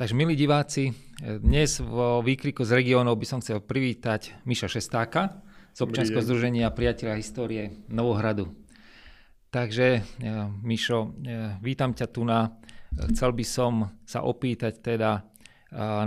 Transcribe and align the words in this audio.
Takže 0.00 0.16
milí 0.16 0.32
diváci, 0.32 0.96
dnes 1.20 1.76
vo 1.76 2.24
výkriku 2.24 2.64
z 2.64 2.72
regiónov 2.72 3.20
by 3.20 3.26
som 3.28 3.44
chcel 3.44 3.60
privítať 3.60 4.32
Miša 4.48 4.72
Šestáka 4.72 5.44
z 5.76 5.84
občianského 5.84 6.24
združenia 6.24 6.72
Priateľa 6.72 7.20
histórie 7.20 7.84
Novohradu. 7.92 8.48
Takže, 9.52 10.00
Mišo, 10.64 11.12
vítam 11.60 11.92
ťa 11.92 12.06
tu 12.08 12.24
na... 12.24 12.48
Chcel 13.12 13.36
by 13.36 13.44
som 13.44 13.92
sa 14.08 14.24
opýtať 14.24 14.80
teda 14.80 15.20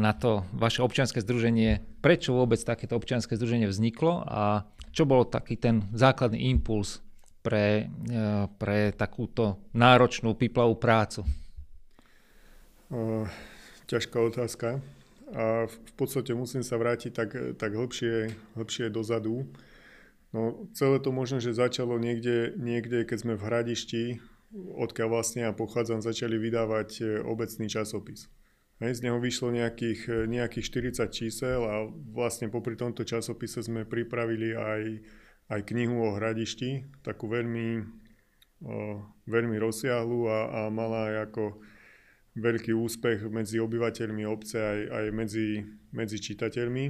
na 0.02 0.12
to 0.18 0.42
vaše 0.58 0.82
občianske 0.82 1.22
združenie, 1.22 2.02
prečo 2.02 2.34
vôbec 2.34 2.58
takéto 2.66 2.98
občianske 2.98 3.38
združenie 3.38 3.70
vzniklo 3.70 4.26
a 4.26 4.66
čo 4.90 5.06
bol 5.06 5.30
taký 5.30 5.62
ten 5.62 5.86
základný 5.94 6.50
impuls 6.50 6.98
pre, 7.46 7.94
pre 8.58 8.90
takúto 8.98 9.62
náročnú 9.78 10.34
piplavú 10.34 10.82
prácu? 10.82 11.22
Uh 12.90 13.53
ťažká 13.94 14.18
otázka. 14.18 14.82
A 15.34 15.66
v 15.70 15.94
podstate 15.98 16.34
musím 16.34 16.66
sa 16.66 16.78
vrátiť 16.78 17.12
tak, 17.14 17.30
tak 17.58 17.72
hĺbšie, 17.74 18.34
hĺbšie 18.58 18.90
dozadu. 18.90 19.50
No, 20.34 20.66
celé 20.74 20.98
to 20.98 21.14
možno, 21.14 21.38
že 21.38 21.54
začalo 21.54 22.02
niekde, 22.02 22.58
niekde, 22.58 23.06
keď 23.06 23.18
sme 23.22 23.34
v 23.38 23.46
Hradišti, 23.46 24.04
odkiaľ 24.54 25.08
vlastne 25.10 25.46
ja 25.46 25.54
pochádzam, 25.54 26.02
začali 26.02 26.38
vydávať 26.38 26.90
e, 27.02 27.04
obecný 27.22 27.70
časopis. 27.70 28.30
Z 28.82 29.00
neho 29.06 29.16
vyšlo 29.22 29.54
nejakých, 29.54 30.28
nejakých 30.28 30.66
40 30.98 31.08
čísel 31.14 31.62
a 31.64 31.88
vlastne 32.12 32.52
popri 32.52 32.76
tomto 32.76 33.08
časopise 33.08 33.64
sme 33.64 33.88
pripravili 33.88 34.58
aj, 34.58 34.82
aj 35.56 35.60
knihu 35.72 36.04
o 36.04 36.18
Hradišti, 36.18 37.00
takú 37.00 37.32
veľmi, 37.32 37.80
veľmi 39.24 39.56
rozsiahlu 39.56 40.20
a, 40.28 40.40
a 40.52 40.62
mala 40.68 41.00
aj 41.08 41.16
ako 41.32 41.44
veľký 42.34 42.74
úspech 42.74 43.30
medzi 43.30 43.62
obyvateľmi 43.62 44.26
obce 44.26 44.58
aj, 44.58 44.80
aj 44.90 45.06
medzi, 45.14 45.48
medzi 45.94 46.18
čitateľmi. 46.18 46.86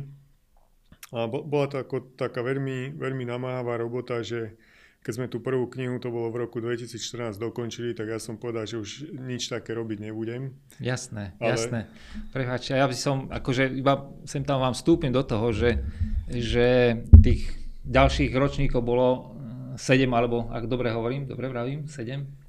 A 1.14 1.30
bola 1.30 1.68
to 1.70 1.78
ako 1.78 2.16
taká 2.18 2.42
veľmi, 2.42 2.96
veľmi 2.98 3.28
namáhavá 3.28 3.78
robota, 3.78 4.24
že 4.24 4.58
keď 5.04 5.14
sme 5.14 5.28
tú 5.28 5.44
prvú 5.44 5.68
knihu, 5.68 6.00
to 6.00 6.08
bolo 6.08 6.32
v 6.32 6.48
roku 6.48 6.64
2014, 6.64 7.36
dokončili, 7.36 7.92
tak 7.92 8.08
ja 8.08 8.24
som 8.24 8.40
povedal, 8.40 8.64
že 8.64 8.80
už 8.80 9.12
nič 9.20 9.52
také 9.52 9.76
robiť 9.76 10.00
nebudem. 10.00 10.56
Jasné, 10.80 11.36
Ale... 11.44 11.60
jasné. 11.60 11.80
Prepáčte, 12.32 12.80
ja 12.80 12.88
by 12.88 12.96
som, 12.96 13.28
akože 13.28 13.68
iba 13.76 14.08
sem 14.24 14.48
tam 14.48 14.64
vám 14.64 14.72
vstúpim 14.72 15.12
do 15.12 15.20
toho, 15.28 15.52
že, 15.52 15.84
že 16.32 16.98
tých 17.20 17.52
ďalších 17.84 18.32
ročníkov 18.32 18.80
bolo 18.80 19.36
7, 19.76 20.08
alebo 20.08 20.48
ak 20.56 20.72
dobre 20.72 20.88
hovorím, 20.96 21.28
dobre 21.28 21.52
vravím, 21.52 21.84
7? 21.84 22.43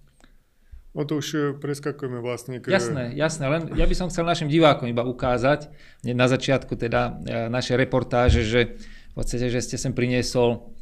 No 0.95 1.03
to 1.03 1.19
už 1.19 1.27
e, 1.35 1.39
preskakujeme 1.59 2.23
vlastne. 2.23 2.63
K... 2.63 2.71
Jasné, 2.71 3.11
jasné, 3.19 3.51
len 3.51 3.75
ja 3.75 3.83
by 3.83 3.95
som 3.99 4.07
chcel 4.07 4.23
našim 4.23 4.47
divákom 4.47 4.87
iba 4.87 5.03
ukázať 5.03 5.67
na 6.07 6.31
začiatku 6.31 6.79
teda 6.79 7.19
e, 7.27 7.51
naše 7.51 7.75
reportáže, 7.75 8.47
že 8.47 8.79
v 9.11 9.15
podstate, 9.19 9.51
že 9.51 9.63
ste 9.63 9.79
sem 9.79 9.95
priniesol 9.95 10.75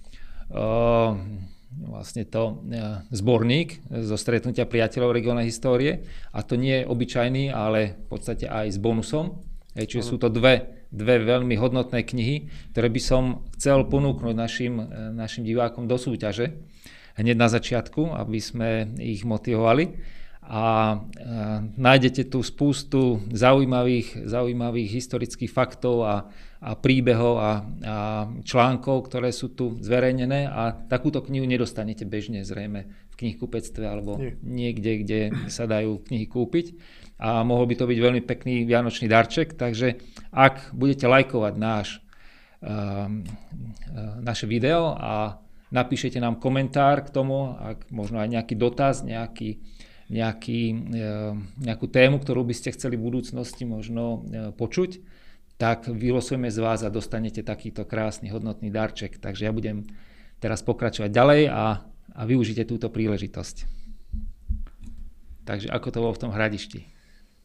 uh, 0.57 1.13
vlastne 1.85 2.25
to 2.25 2.65
uh, 2.65 3.05
zborník 3.13 3.85
zo 4.09 4.17
stretnutia 4.17 4.65
priateľov 4.65 5.13
regionálnej 5.13 5.53
histórie 5.53 6.09
a 6.33 6.41
to 6.41 6.57
nie 6.57 6.81
je 6.81 6.89
obyčajný, 6.89 7.53
ale 7.53 7.93
v 7.93 8.07
podstate 8.09 8.49
aj 8.49 8.73
s 8.73 8.81
bonusom. 8.81 9.45
Hej, 9.77 9.93
čiže 9.93 10.05
sú 10.05 10.17
to 10.17 10.33
dve, 10.33 10.85
dve 10.89 11.21
veľmi 11.21 11.53
hodnotné 11.61 12.09
knihy, 12.09 12.49
ktoré 12.73 12.89
by 12.89 13.01
som 13.05 13.45
chcel 13.57 13.85
ponúknuť 13.85 14.33
našim, 14.33 14.81
našim 15.13 15.45
divákom 15.45 15.85
do 15.85 16.01
súťaže 16.01 16.57
hneď 17.17 17.37
na 17.37 17.49
začiatku, 17.49 18.17
aby 18.17 18.39
sme 18.41 18.89
ich 19.01 19.25
motivovali. 19.27 19.95
A 20.43 20.65
e, 20.91 20.97
nájdete 21.79 22.27
tu 22.27 22.43
spústu 22.43 23.23
zaujímavých, 23.31 24.27
zaujímavých 24.27 24.91
historických 24.91 25.55
faktov 25.55 26.03
a, 26.03 26.27
a 26.59 26.75
príbehov 26.75 27.39
a, 27.39 27.43
a 27.47 27.51
článkov, 28.43 29.07
ktoré 29.07 29.31
sú 29.31 29.55
tu 29.55 29.79
zverejnené 29.79 30.51
a 30.51 30.75
takúto 30.75 31.23
knihu 31.23 31.47
nedostanete 31.47 32.03
bežne 32.03 32.42
zrejme 32.42 32.91
v 32.91 33.15
knihkupectve 33.15 33.85
alebo 33.86 34.19
Nie. 34.19 34.35
niekde, 34.42 34.92
kde 35.07 35.20
sa 35.47 35.70
dajú 35.70 36.03
knihy 36.11 36.27
kúpiť. 36.27 36.67
A 37.23 37.47
mohol 37.47 37.70
by 37.70 37.79
to 37.79 37.86
byť 37.86 37.98
veľmi 38.03 38.23
pekný 38.27 38.67
vianočný 38.67 39.07
darček, 39.07 39.55
takže 39.55 39.95
ak 40.35 40.75
budete 40.75 41.07
lajkovať 41.07 41.55
náš, 41.55 42.03
uh, 42.67 43.07
naše 44.19 44.51
video 44.51 44.91
a 44.98 45.39
napíšete 45.73 46.21
nám 46.21 46.37
komentár 46.39 47.03
k 47.03 47.11
tomu, 47.11 47.57
ak 47.57 47.89
možno 47.89 48.21
aj 48.21 48.29
nejaký 48.29 48.55
dotaz, 48.55 49.01
nejaký, 49.01 49.65
nejaký, 50.13 50.61
e, 50.71 51.05
nejakú 51.65 51.87
tému, 51.89 52.21
ktorú 52.21 52.45
by 52.45 52.55
ste 52.55 52.77
chceli 52.77 53.01
v 53.01 53.09
budúcnosti 53.09 53.65
možno 53.65 54.23
e, 54.29 54.53
počuť, 54.53 55.01
tak 55.57 55.89
vylosujeme 55.89 56.53
z 56.53 56.59
vás 56.61 56.85
a 56.85 56.93
dostanete 56.93 57.41
takýto 57.41 57.89
krásny 57.89 58.29
hodnotný 58.29 58.69
darček. 58.69 59.17
Takže 59.17 59.49
ja 59.49 59.53
budem 59.55 59.89
teraz 60.39 60.61
pokračovať 60.61 61.09
ďalej 61.09 61.43
a, 61.49 61.65
a 62.13 62.23
využite 62.29 62.69
túto 62.69 62.93
príležitosť. 62.93 63.81
Takže 65.43 65.73
ako 65.73 65.89
to 65.91 65.99
bolo 65.99 66.13
v 66.15 66.23
tom 66.23 66.33
hradišti? 66.35 66.92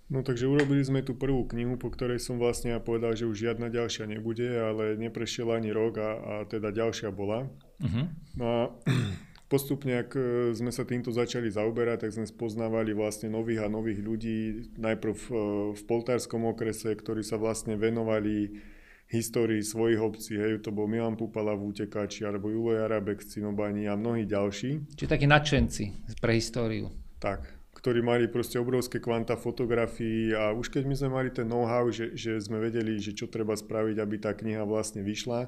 No 0.08 0.24
takže 0.24 0.48
urobili 0.48 0.80
sme 0.88 1.04
tú 1.04 1.20
prvú 1.20 1.44
knihu, 1.52 1.76
po 1.76 1.92
ktorej 1.92 2.24
som 2.24 2.40
vlastne 2.40 2.80
povedal, 2.80 3.12
že 3.12 3.28
už 3.28 3.44
žiadna 3.44 3.68
ďalšia 3.68 4.08
nebude, 4.08 4.48
ale 4.48 4.96
neprešiel 4.96 5.52
ani 5.52 5.76
rok 5.76 6.00
a, 6.00 6.12
a 6.16 6.34
teda 6.48 6.72
ďalšia 6.72 7.12
bola. 7.12 7.52
Uh-huh. 7.84 8.08
No 8.40 8.46
a 8.48 8.60
postupne, 9.52 10.00
ak 10.00 10.16
e, 10.16 10.56
sme 10.56 10.72
sa 10.72 10.88
týmto 10.88 11.12
začali 11.12 11.52
zaoberať, 11.52 12.08
tak 12.08 12.16
sme 12.16 12.24
spoznávali 12.24 12.96
vlastne 12.96 13.28
nových 13.28 13.68
a 13.68 13.68
nových 13.68 14.00
ľudí, 14.00 14.72
najprv 14.80 15.12
v, 15.12 15.28
e, 15.28 15.36
v 15.76 15.82
Poltárskom 15.84 16.48
okrese, 16.48 16.96
ktorí 16.96 17.20
sa 17.20 17.36
vlastne 17.36 17.76
venovali 17.76 18.64
histórii 19.12 19.60
svojich 19.60 20.00
obcí. 20.00 20.40
Hej, 20.40 20.64
to 20.64 20.72
bol 20.72 20.88
Milan 20.88 21.20
Pupala 21.20 21.52
v 21.52 21.68
Útekáči, 21.68 22.24
alebo 22.24 22.48
Julo 22.48 22.76
Jarabek 22.76 23.24
z 23.24 23.40
Cinobani 23.40 23.88
a 23.92 24.00
mnohí 24.00 24.24
ďalší. 24.24 24.88
Čiže 24.96 25.12
takí 25.12 25.28
nadšenci 25.28 26.16
pre 26.20 26.36
históriu. 26.36 26.92
Tak, 27.20 27.57
ktorí 27.88 28.04
mali 28.04 28.28
proste 28.28 28.60
obrovské 28.60 29.00
kvanta 29.00 29.40
fotografií 29.40 30.36
a 30.36 30.52
už 30.52 30.68
keď 30.68 30.84
my 30.92 30.96
sme 31.00 31.08
mali 31.08 31.30
ten 31.32 31.48
know-how, 31.48 31.88
že, 31.88 32.12
že 32.20 32.36
sme 32.36 32.60
vedeli, 32.60 33.00
že 33.00 33.16
čo 33.16 33.32
treba 33.32 33.56
spraviť, 33.56 33.96
aby 33.96 34.16
tá 34.20 34.36
kniha 34.36 34.68
vlastne 34.68 35.08
vyšla, 35.08 35.48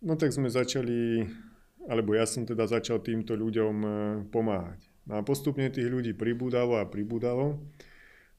no 0.00 0.16
tak 0.16 0.32
sme 0.32 0.48
začali, 0.48 1.28
alebo 1.84 2.16
ja 2.16 2.24
som 2.24 2.48
teda 2.48 2.64
začal 2.64 3.04
týmto 3.04 3.36
ľuďom 3.36 3.74
e, 3.76 3.88
pomáhať. 4.32 4.88
No 5.04 5.20
a 5.20 5.20
postupne 5.20 5.68
tých 5.68 5.84
ľudí 5.84 6.16
pribúdalo 6.16 6.80
a 6.80 6.88
pribúdalo. 6.88 7.60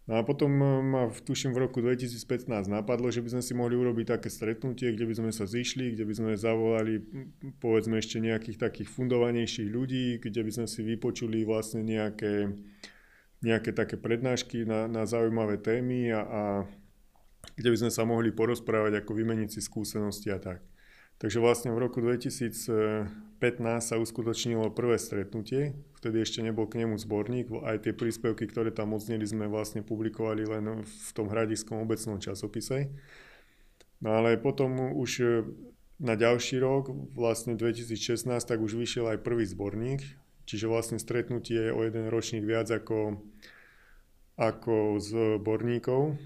No 0.10 0.14
a 0.18 0.26
potom 0.26 0.58
e, 0.58 0.82
ma, 0.82 1.14
tuším, 1.14 1.54
v 1.54 1.70
roku 1.70 1.78
2015 1.78 2.50
napadlo, 2.74 3.14
že 3.14 3.22
by 3.22 3.38
sme 3.38 3.44
si 3.46 3.54
mohli 3.54 3.78
urobiť 3.78 4.18
také 4.18 4.34
stretnutie, 4.34 4.98
kde 4.98 5.06
by 5.06 5.14
sme 5.14 5.30
sa 5.30 5.46
zišli, 5.46 5.94
kde 5.94 6.10
by 6.10 6.14
sme 6.18 6.32
zavolali 6.34 7.06
povedzme 7.62 8.02
ešte 8.02 8.18
nejakých 8.18 8.58
takých 8.66 8.90
fundovanejších 8.90 9.70
ľudí, 9.70 10.18
kde 10.18 10.42
by 10.42 10.52
sme 10.58 10.66
si 10.66 10.82
vypočuli 10.82 11.46
vlastne 11.46 11.86
nejaké 11.86 12.50
nejaké 13.42 13.74
také 13.74 13.98
prednášky 13.98 14.64
na, 14.64 14.86
na 14.86 15.10
zaujímavé 15.10 15.58
témy 15.58 16.14
a, 16.14 16.22
a 16.22 16.42
kde 17.58 17.70
by 17.74 17.78
sme 17.86 17.92
sa 17.92 18.06
mohli 18.06 18.30
porozprávať, 18.30 19.02
ako 19.02 19.18
vymeniť 19.18 19.50
si 19.50 19.62
skúsenosti 19.66 20.30
a 20.30 20.38
tak. 20.38 20.62
Takže 21.22 21.38
vlastne 21.38 21.70
v 21.70 21.86
roku 21.86 22.02
2015 22.02 23.06
sa 23.78 23.96
uskutočnilo 24.02 24.74
prvé 24.74 24.98
stretnutie, 24.98 25.78
vtedy 26.02 26.26
ešte 26.26 26.42
nebol 26.42 26.66
k 26.66 26.82
nemu 26.82 26.98
zborník, 26.98 27.54
aj 27.62 27.86
tie 27.86 27.94
príspevky, 27.94 28.50
ktoré 28.50 28.74
tam 28.74 28.98
odzneli, 28.98 29.26
sme 29.30 29.46
vlastne 29.46 29.86
publikovali 29.86 30.50
len 30.50 30.82
v 30.82 31.10
tom 31.14 31.30
hradiskom 31.30 31.78
obecnom 31.86 32.18
časopise. 32.18 32.90
No 34.02 34.18
ale 34.18 34.42
potom 34.42 34.98
už 34.98 35.46
na 36.02 36.18
ďalší 36.18 36.58
rok, 36.58 36.90
vlastne 37.14 37.54
2016, 37.54 38.26
tak 38.42 38.58
už 38.58 38.74
vyšiel 38.74 39.14
aj 39.14 39.22
prvý 39.22 39.46
zborník, 39.46 40.02
Čiže 40.46 40.66
vlastne 40.68 40.98
stretnutie 40.98 41.70
o 41.72 41.86
jeden 41.86 42.10
ročník 42.12 42.44
viac 42.44 42.68
ako, 42.68 43.22
ako 44.36 44.98
zborníkov. 45.00 46.18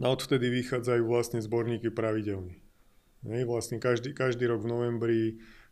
No 0.00 0.04
a 0.08 0.12
odvtedy 0.14 0.48
vychádzajú 0.48 1.02
vlastne 1.04 1.40
zborníky 1.40 1.92
pravidelne. 1.92 2.56
Hej, 3.26 3.44
vlastne 3.44 3.76
každý, 3.76 4.16
každý 4.16 4.48
rok 4.48 4.64
v 4.64 4.72
novembri 4.72 5.20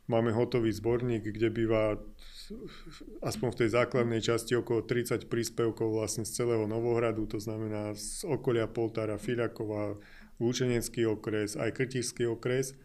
máme 0.08 0.32
hotový 0.32 0.72
zborník, 0.72 1.32
kde 1.32 1.48
býva 1.48 1.96
aspoň 3.20 3.48
v 3.52 3.58
tej 3.64 3.68
základnej 3.72 4.20
časti 4.24 4.56
okolo 4.56 4.84
30 4.84 5.28
príspevkov 5.28 5.88
vlastne 5.92 6.24
z 6.24 6.32
celého 6.32 6.64
Novohradu, 6.64 7.28
to 7.28 7.36
znamená 7.40 7.92
z 7.92 8.24
okolia 8.24 8.68
Poltára, 8.68 9.20
Firakova, 9.20 10.00
Lúčenecký 10.40 11.04
okres, 11.08 11.56
aj 11.56 11.76
Krtišský 11.76 12.24
okres. 12.28 12.76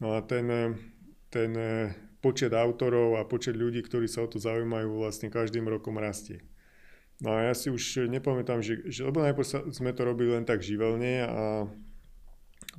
No 0.00 0.16
a 0.16 0.24
ten, 0.24 0.76
ten 1.32 1.52
počet 2.20 2.52
autorov 2.52 3.16
a 3.16 3.24
počet 3.24 3.56
ľudí, 3.56 3.80
ktorí 3.84 4.08
sa 4.08 4.24
o 4.24 4.28
to 4.28 4.36
zaujímajú, 4.36 4.92
vlastne 4.92 5.32
každým 5.32 5.64
rokom 5.68 5.96
rastie. 5.96 6.44
No 7.20 7.36
a 7.36 7.52
ja 7.52 7.54
si 7.56 7.68
už 7.68 8.08
nepamätám, 8.08 8.64
že, 8.64 8.80
že 8.88 9.04
lebo 9.04 9.20
najprv 9.20 9.44
sa, 9.44 9.60
sme 9.68 9.92
to 9.92 10.08
robili 10.08 10.32
len 10.32 10.48
tak 10.48 10.64
živelne 10.64 11.24
a 11.28 11.68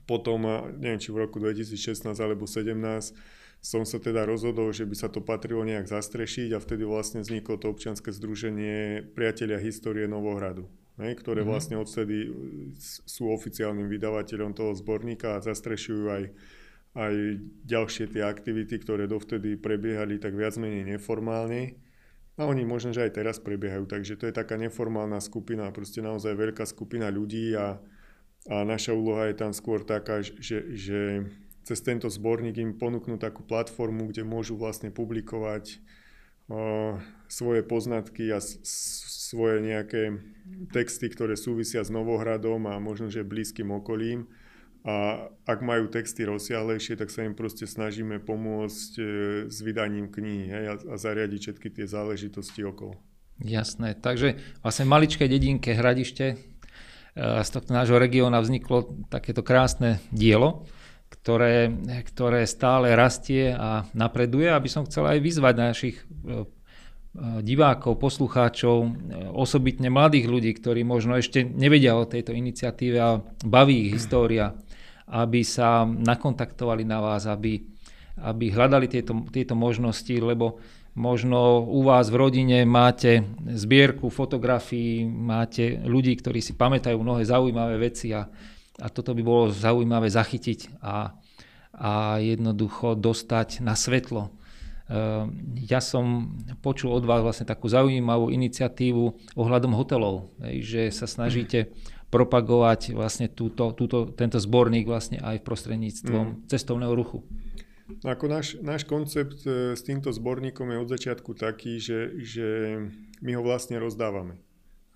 potom, 0.10 0.50
neviem 0.82 0.98
či 0.98 1.14
v 1.14 1.22
roku 1.26 1.38
2016 1.38 2.10
alebo 2.18 2.50
2017, 2.50 3.14
som 3.62 3.86
sa 3.86 4.02
teda 4.02 4.26
rozhodol, 4.26 4.74
že 4.74 4.90
by 4.90 4.96
sa 4.98 5.08
to 5.14 5.22
patrilo 5.22 5.62
nejak 5.62 5.86
zastrešiť 5.86 6.58
a 6.58 6.60
vtedy 6.60 6.82
vlastne 6.82 7.22
vzniklo 7.22 7.62
to 7.62 7.70
občianske 7.70 8.10
združenie 8.10 9.06
Priatelia 9.14 9.62
histórie 9.62 10.10
Novohradu. 10.10 10.66
hej, 10.98 11.14
ktoré 11.22 11.46
mm-hmm. 11.46 11.54
vlastne 11.54 11.76
odtedy 11.78 12.34
sú 12.82 13.30
oficiálnym 13.30 13.86
vydavateľom 13.86 14.58
toho 14.58 14.74
zborníka 14.74 15.38
a 15.38 15.46
zastrešujú 15.46 16.04
aj, 16.10 16.24
aj 16.92 17.14
ďalšie 17.64 18.12
tie 18.12 18.24
aktivity, 18.24 18.76
ktoré 18.80 19.08
dovtedy 19.08 19.56
prebiehali 19.56 20.20
tak 20.20 20.36
viac 20.36 20.60
menej 20.60 20.98
neformálne. 20.98 21.80
A 22.40 22.48
oni 22.48 22.64
možno, 22.68 22.92
že 22.92 23.06
aj 23.06 23.22
teraz 23.22 23.38
prebiehajú, 23.40 23.86
takže 23.88 24.18
to 24.18 24.28
je 24.28 24.34
taká 24.34 24.56
neformálna 24.58 25.20
skupina, 25.20 25.72
proste 25.72 26.02
naozaj 26.02 26.34
veľká 26.34 26.64
skupina 26.66 27.12
ľudí 27.12 27.54
a, 27.54 27.78
a 28.50 28.56
naša 28.66 28.96
úloha 28.96 29.30
je 29.30 29.36
tam 29.36 29.52
skôr 29.52 29.84
taká, 29.84 30.24
že, 30.24 30.74
že 30.74 31.30
cez 31.62 31.80
tento 31.86 32.10
zborník 32.10 32.58
im 32.58 32.72
ponúknú 32.76 33.22
takú 33.22 33.46
platformu, 33.46 34.10
kde 34.10 34.26
môžu 34.26 34.58
vlastne 34.58 34.90
publikovať 34.90 35.78
uh, 36.50 36.98
svoje 37.30 37.62
poznatky 37.62 38.34
a 38.34 38.42
s, 38.42 38.58
svoje 39.32 39.64
nejaké 39.64 40.18
texty, 40.76 41.08
ktoré 41.08 41.38
súvisia 41.40 41.86
s 41.86 41.94
Novohradom 41.94 42.68
a 42.68 42.76
možno, 42.82 43.08
že 43.08 43.24
blízkym 43.24 43.72
okolím. 43.72 44.28
A 44.82 45.30
ak 45.46 45.62
majú 45.62 45.94
texty 45.94 46.26
rozsiahlejšie, 46.26 46.98
tak 46.98 47.14
sa 47.14 47.22
im 47.22 47.38
proste 47.38 47.70
snažíme 47.70 48.18
pomôcť 48.18 48.92
e, 48.98 49.04
s 49.46 49.58
vydaním 49.62 50.10
knihy 50.10 50.50
hej, 50.50 50.66
a, 50.74 50.98
zariadiť 50.98 51.40
všetky 51.40 51.68
tie 51.70 51.86
záležitosti 51.86 52.66
okolo. 52.66 52.98
Jasné, 53.46 53.94
takže 53.94 54.42
vlastne 54.66 54.90
maličké 54.90 55.30
dedinke 55.30 55.78
Hradište 55.78 56.26
e, 56.34 56.36
z 57.46 57.50
tohto 57.54 57.78
nášho 57.78 58.02
regióna 58.02 58.42
vzniklo 58.42 59.06
takéto 59.14 59.46
krásne 59.46 60.02
dielo, 60.10 60.66
ktoré, 61.14 61.70
ktoré 62.10 62.50
stále 62.50 62.98
rastie 62.98 63.54
a 63.54 63.86
napreduje. 63.94 64.50
Aby 64.50 64.66
som 64.66 64.90
chcel 64.90 65.06
aj 65.06 65.22
vyzvať 65.22 65.56
našich 65.62 66.02
e, 66.02 66.50
divákov, 67.46 68.00
poslucháčov, 68.00 68.88
osobitne 69.36 69.92
mladých 69.92 70.26
ľudí, 70.32 70.52
ktorí 70.56 70.88
možno 70.88 71.20
ešte 71.20 71.44
nevedia 71.44 72.00
o 72.00 72.08
tejto 72.08 72.32
iniciatíve 72.32 72.98
a 72.98 73.20
baví 73.44 73.92
ich 73.92 74.00
história, 74.00 74.56
aby 75.12 75.44
sa 75.44 75.84
nakontaktovali 75.84 76.88
na 76.88 77.04
vás, 77.04 77.28
aby, 77.28 77.60
aby 78.24 78.46
hľadali 78.48 78.88
tieto, 78.88 79.28
tieto 79.28 79.60
možnosti, 79.60 80.16
lebo 80.16 80.64
možno 80.96 81.64
u 81.68 81.84
vás 81.84 82.08
v 82.08 82.20
rodine 82.20 82.58
máte 82.64 83.24
zbierku 83.44 84.08
fotografií, 84.08 85.04
máte 85.04 85.84
ľudí, 85.84 86.16
ktorí 86.16 86.40
si 86.40 86.56
pamätajú 86.56 86.96
mnohé 86.96 87.28
zaujímavé 87.28 87.92
veci 87.92 88.16
a, 88.16 88.28
a 88.80 88.88
toto 88.88 89.12
by 89.12 89.22
bolo 89.24 89.52
zaujímavé 89.52 90.08
zachytiť 90.08 90.80
a, 90.80 91.16
a 91.76 91.92
jednoducho 92.24 92.96
dostať 92.96 93.64
na 93.64 93.76
svetlo. 93.76 94.32
Ehm, 94.92 95.56
ja 95.56 95.80
som 95.80 96.36
počul 96.60 96.92
od 96.92 97.08
vás 97.08 97.24
vlastne 97.24 97.48
takú 97.48 97.72
zaujímavú 97.72 98.28
iniciatívu 98.28 99.36
ohľadom 99.40 99.72
hotelov, 99.76 100.36
že 100.60 100.92
sa 100.92 101.08
snažíte 101.08 101.72
propagovať 102.12 102.92
vlastne 102.92 103.32
túto, 103.32 103.72
túto, 103.72 104.12
tento 104.12 104.38
zborník 104.38 104.84
vlastne 104.84 105.18
aj 105.24 105.40
v 105.40 105.48
prostredníctvom 105.48 106.26
mm. 106.28 106.38
cestovného 106.52 106.92
ruchu. 106.92 107.24
No 108.04 108.12
ako 108.12 108.28
náš, 108.28 108.60
náš 108.60 108.84
koncept 108.84 109.44
e, 109.48 109.76
s 109.76 109.82
týmto 109.84 110.12
zborníkom 110.12 110.68
je 110.72 110.78
od 110.80 110.90
začiatku 110.92 111.36
taký, 111.36 111.80
že, 111.80 112.20
že 112.20 112.48
my 113.24 113.32
ho 113.36 113.44
vlastne 113.44 113.80
rozdávame. 113.80 114.40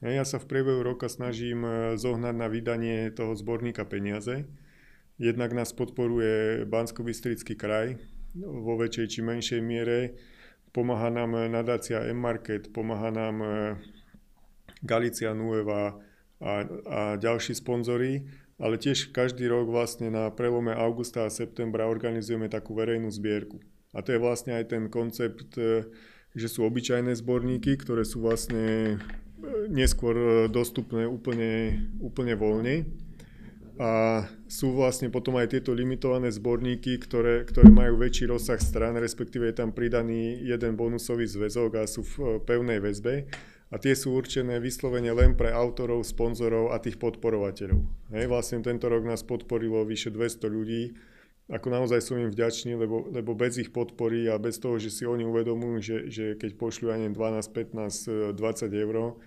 Ja 0.04 0.28
sa 0.28 0.38
v 0.38 0.48
priebehu 0.52 0.84
roka 0.84 1.08
snažím 1.08 1.64
e, 1.64 1.72
zohnať 1.96 2.36
na 2.36 2.48
vydanie 2.52 3.12
toho 3.12 3.36
zborníka 3.36 3.88
peniaze. 3.88 4.48
Jednak 5.16 5.56
nás 5.56 5.72
podporuje 5.72 6.68
bansko 6.68 7.08
kraj, 7.56 7.96
vo 8.36 8.76
väčšej 8.76 9.08
či 9.08 9.20
menšej 9.24 9.62
miere. 9.64 10.20
Pomáha 10.76 11.08
nám 11.08 11.40
nadácia 11.48 12.04
M-Market, 12.12 12.76
pomáha 12.76 13.08
nám 13.08 13.36
e, 13.40 13.48
Galicia 14.84 15.32
Nueva 15.32 15.96
a, 16.46 16.54
a 16.86 17.00
ďalší 17.18 17.58
sponzory, 17.58 18.30
ale 18.62 18.78
tiež 18.78 19.10
každý 19.10 19.50
rok 19.50 19.66
vlastne 19.66 20.14
na 20.14 20.30
prelome 20.30 20.72
augusta 20.78 21.26
a 21.26 21.34
septembra 21.34 21.90
organizujeme 21.90 22.46
takú 22.46 22.78
verejnú 22.78 23.10
zbierku. 23.10 23.58
A 23.98 24.06
to 24.06 24.14
je 24.14 24.22
vlastne 24.22 24.54
aj 24.54 24.70
ten 24.70 24.84
koncept, 24.94 25.58
e, 25.58 25.90
že 26.38 26.48
sú 26.48 26.62
obyčajné 26.70 27.18
zborníky, 27.18 27.82
ktoré 27.82 28.06
sú 28.06 28.22
vlastne 28.22 28.96
e, 28.96 28.98
neskôr 29.74 30.46
dostupné 30.54 31.10
úplne, 31.10 31.82
úplne 31.98 32.38
voľne 32.38 32.86
a 33.76 34.24
sú 34.48 34.72
vlastne 34.72 35.12
potom 35.12 35.36
aj 35.36 35.52
tieto 35.52 35.76
limitované 35.76 36.32
zborníky, 36.32 36.96
ktoré, 36.96 37.44
ktoré 37.44 37.68
majú 37.68 38.00
väčší 38.00 38.32
rozsah 38.32 38.56
stran, 38.56 38.96
respektíve 38.96 39.52
je 39.52 39.60
tam 39.60 39.76
pridaný 39.76 40.40
jeden 40.48 40.80
bonusový 40.80 41.28
zväzok 41.28 41.84
a 41.84 41.84
sú 41.84 42.08
v 42.08 42.16
e, 42.16 42.24
pevnej 42.40 42.80
väzbe. 42.80 43.28
A 43.76 43.82
tie 43.82 43.92
sú 43.92 44.16
určené 44.16 44.64
vyslovene 44.64 45.12
len 45.12 45.36
pre 45.36 45.52
autorov, 45.52 46.08
sponzorov 46.08 46.72
a 46.72 46.80
tých 46.80 46.96
podporovateľov. 46.96 47.84
Hej, 48.16 48.32
vlastne 48.32 48.64
tento 48.64 48.88
rok 48.88 49.04
nás 49.04 49.20
podporilo 49.28 49.84
vyše 49.84 50.16
200 50.16 50.48
ľudí. 50.48 50.96
Ako 51.52 51.68
naozaj 51.68 52.00
som 52.00 52.16
im 52.16 52.32
vďačný, 52.32 52.80
lebo, 52.80 53.12
lebo 53.12 53.36
bez 53.36 53.60
ich 53.60 53.76
podpory 53.76 54.32
a 54.32 54.40
bez 54.40 54.64
toho, 54.64 54.80
že 54.80 54.88
si 54.88 55.04
oni 55.04 55.28
uvedomujú, 55.28 55.76
že, 55.84 55.98
že 56.08 56.26
keď 56.40 56.56
pošľú 56.56 56.88
aj 56.88 57.20
12, 57.20 58.32
15, 58.32 58.40
20 58.40 58.72
eur, 58.72 59.20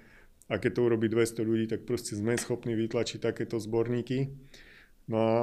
a 0.49 0.55
keď 0.57 0.71
to 0.73 0.81
urobí 0.81 1.13
200 1.13 1.45
ľudí, 1.45 1.69
tak 1.69 1.85
proste 1.85 2.17
sme 2.17 2.33
schopní 2.41 2.73
vytlačiť 2.73 3.21
takéto 3.21 3.61
zborníky. 3.61 4.33
No 5.13 5.17
a 5.21 5.37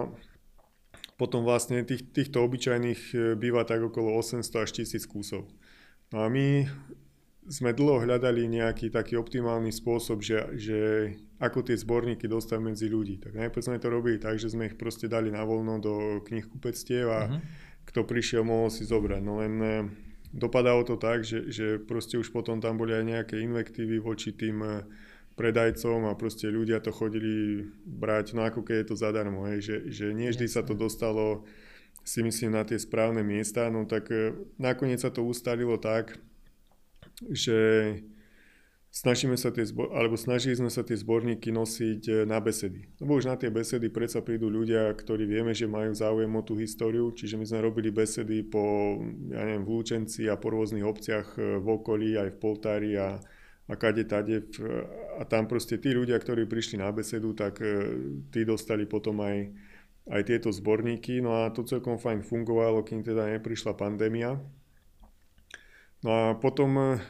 potom 1.21 1.45
vlastne 1.45 1.85
tých, 1.85 2.09
týchto 2.09 2.41
obyčajných 2.41 3.01
e, 3.13 3.17
býva 3.37 3.63
tak 3.69 3.85
okolo 3.85 4.17
800 4.17 4.65
až 4.65 4.69
1000 4.81 5.05
kusov. 5.05 5.45
No 6.09 6.25
a 6.25 6.27
my 6.27 6.65
sme 7.45 7.77
dlho 7.77 8.01
hľadali 8.01 8.49
nejaký 8.49 8.89
taký 8.89 9.21
optimálny 9.21 9.69
spôsob, 9.69 10.21
že, 10.25 10.57
že 10.57 10.79
ako 11.37 11.61
tie 11.61 11.77
zborníky 11.77 12.25
dostať 12.25 12.59
medzi 12.61 12.87
ľudí. 12.89 13.21
Tak 13.21 13.37
najprv 13.37 13.61
sme 13.61 13.77
to 13.77 13.93
robili 13.93 14.17
tak, 14.17 14.41
že 14.41 14.49
sme 14.49 14.71
ich 14.71 14.79
proste 14.79 15.05
dali 15.05 15.29
na 15.29 15.45
voľno 15.45 15.77
do 15.77 15.93
knihkupectiev 16.25 17.05
a 17.11 17.19
uh-huh. 17.29 17.39
kto 17.85 18.01
prišiel, 18.07 18.41
mohol 18.41 18.73
si 18.73 18.87
zobrať. 18.87 19.21
No 19.21 19.43
len 19.43 19.53
e, 19.61 19.75
dopadalo 20.35 20.83
to 20.83 20.99
tak, 20.99 21.23
že, 21.23 21.47
že 21.47 21.79
proste 21.79 22.19
už 22.19 22.29
potom 22.35 22.59
tam 22.59 22.75
boli 22.75 22.91
aj 22.91 23.07
nejaké 23.07 23.35
invektívy 23.39 24.03
voči 24.03 24.35
tým 24.35 24.59
eh, 24.61 24.83
predajcom 25.39 26.11
a 26.11 26.19
proste 26.19 26.51
ľudia 26.51 26.83
to 26.83 26.91
chodili 26.91 27.67
brať, 27.87 28.35
no 28.35 28.43
ako 28.43 28.63
keď 28.67 28.75
je 28.83 28.87
to 28.91 28.95
zadarmo, 28.99 29.47
hej, 29.47 29.59
že, 29.63 29.77
že 29.91 30.05
nie 30.11 30.31
vždy 30.31 30.47
sa 30.51 30.61
to 30.61 30.75
dostalo 30.75 31.47
si 32.05 32.21
myslím 32.21 32.53
na 32.53 32.61
tie 32.61 32.77
správne 32.77 33.25
miesta, 33.25 33.71
no 33.71 33.87
tak 33.87 34.11
eh, 34.11 34.35
nakoniec 34.59 34.99
sa 34.99 35.09
to 35.09 35.23
ustalilo 35.23 35.79
tak, 35.79 36.19
že 37.31 37.57
snažíme 38.95 39.35
sa 39.35 39.51
tie 39.51 39.67
zbor, 39.67 39.91
alebo 39.91 40.15
snažili 40.15 40.55
sme 40.55 40.71
sa 40.71 40.79
tie 40.79 40.95
zborníky 40.95 41.51
nosiť 41.51 42.01
e, 42.07 42.13
na 42.23 42.39
besedy. 42.39 42.87
Lebo 43.03 43.19
už 43.19 43.27
na 43.27 43.35
tie 43.35 43.51
besedy 43.51 43.91
predsa 43.91 44.23
prídu 44.23 44.47
ľudia, 44.47 44.95
ktorí 44.95 45.27
vieme, 45.27 45.51
že 45.51 45.67
majú 45.67 45.91
záujem 45.91 46.31
o 46.31 46.41
tú 46.47 46.55
históriu, 46.55 47.11
čiže 47.11 47.35
my 47.35 47.43
sme 47.43 47.59
robili 47.59 47.91
besedy 47.91 48.47
po, 48.47 48.95
ja 49.27 49.43
neviem, 49.43 49.67
v 49.67 49.71
Lúčenci 49.75 50.31
a 50.31 50.39
po 50.39 50.55
rôznych 50.55 50.87
obciach 50.87 51.35
e, 51.35 51.59
v 51.59 51.67
okolí, 51.67 52.15
aj 52.15 52.29
v 52.31 52.39
Poltári 52.39 52.91
a, 52.95 53.19
a 53.67 53.73
kade 53.75 54.07
tade. 54.07 54.47
A 55.19 55.27
tam 55.27 55.51
proste 55.51 55.75
tí 55.75 55.91
ľudia, 55.91 56.15
ktorí 56.15 56.47
prišli 56.47 56.79
na 56.79 56.87
besedu, 56.95 57.35
tak 57.35 57.59
e, 57.59 57.99
tí 58.31 58.47
dostali 58.47 58.87
potom 58.87 59.19
aj, 59.19 59.51
aj 60.07 60.21
tieto 60.23 60.55
zborníky. 60.55 61.19
No 61.19 61.43
a 61.43 61.51
to 61.51 61.67
celkom 61.67 61.99
fajn 61.99 62.23
fungovalo, 62.23 62.79
kým 62.87 63.03
teda 63.03 63.27
neprišla 63.27 63.75
pandémia. 63.75 64.39
No 66.05 66.13
a 66.13 66.25
potom 66.37 67.01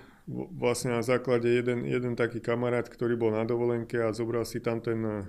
vlastne 0.55 0.95
na 0.95 1.03
základe 1.03 1.51
jeden, 1.51 1.83
jeden 1.85 2.15
taký 2.15 2.39
kamarát, 2.39 2.87
ktorý 2.87 3.19
bol 3.19 3.35
na 3.35 3.43
dovolenke 3.43 3.99
a 4.01 4.15
zobral 4.15 4.47
si 4.47 4.63
tam 4.63 4.81
ten 4.81 4.99
eh, 5.03 5.27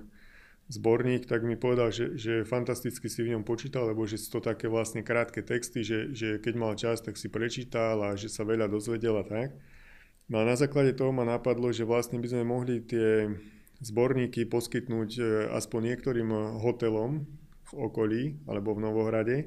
zborník, 0.71 1.27
tak 1.27 1.43
mi 1.43 1.59
povedal, 1.59 1.91
že, 1.91 2.15
že 2.15 2.47
fantasticky 2.47 3.11
si 3.11 3.19
v 3.27 3.35
ňom 3.35 3.43
počítal, 3.43 3.87
lebo 3.91 4.07
že 4.07 4.17
sú 4.19 4.39
to 4.39 4.51
také 4.51 4.71
vlastne 4.71 5.03
krátke 5.05 5.43
texty, 5.45 5.83
že, 5.83 6.15
že 6.15 6.39
keď 6.39 6.53
mal 6.55 6.73
čas, 6.79 7.03
tak 7.03 7.19
si 7.19 7.27
prečítal 7.27 7.99
a 8.03 8.15
že 8.15 8.31
sa 8.31 8.47
veľa 8.47 8.71
dozvedel 8.71 9.19
a 9.19 9.25
tak. 9.27 9.51
No 10.27 10.43
a 10.43 10.47
na 10.47 10.59
základe 10.59 10.91
toho 10.95 11.15
ma 11.15 11.23
napadlo, 11.23 11.71
že 11.71 11.87
vlastne 11.87 12.19
by 12.19 12.27
sme 12.27 12.43
mohli 12.43 12.83
tie 12.83 13.31
zborníky 13.83 14.49
poskytnúť 14.49 15.09
eh, 15.19 15.27
aspoň 15.53 15.93
niektorým 15.93 16.29
hotelom 16.63 17.27
v 17.67 17.71
okolí 17.75 18.23
alebo 18.47 18.71
v 18.71 18.79
Novohrade 18.79 19.37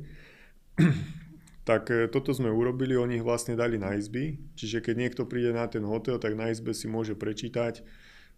tak 1.64 1.92
e, 1.92 2.08
toto 2.08 2.32
sme 2.32 2.48
urobili, 2.48 2.96
oni 2.96 3.20
ich 3.20 3.26
vlastne 3.26 3.54
dali 3.56 3.76
na 3.76 3.94
izby, 3.96 4.40
čiže 4.56 4.80
keď 4.80 4.94
niekto 4.96 5.22
príde 5.28 5.52
na 5.52 5.68
ten 5.68 5.84
hotel, 5.84 6.16
tak 6.16 6.36
na 6.36 6.48
izbe 6.48 6.72
si 6.72 6.88
môže 6.88 7.12
prečítať, 7.14 7.84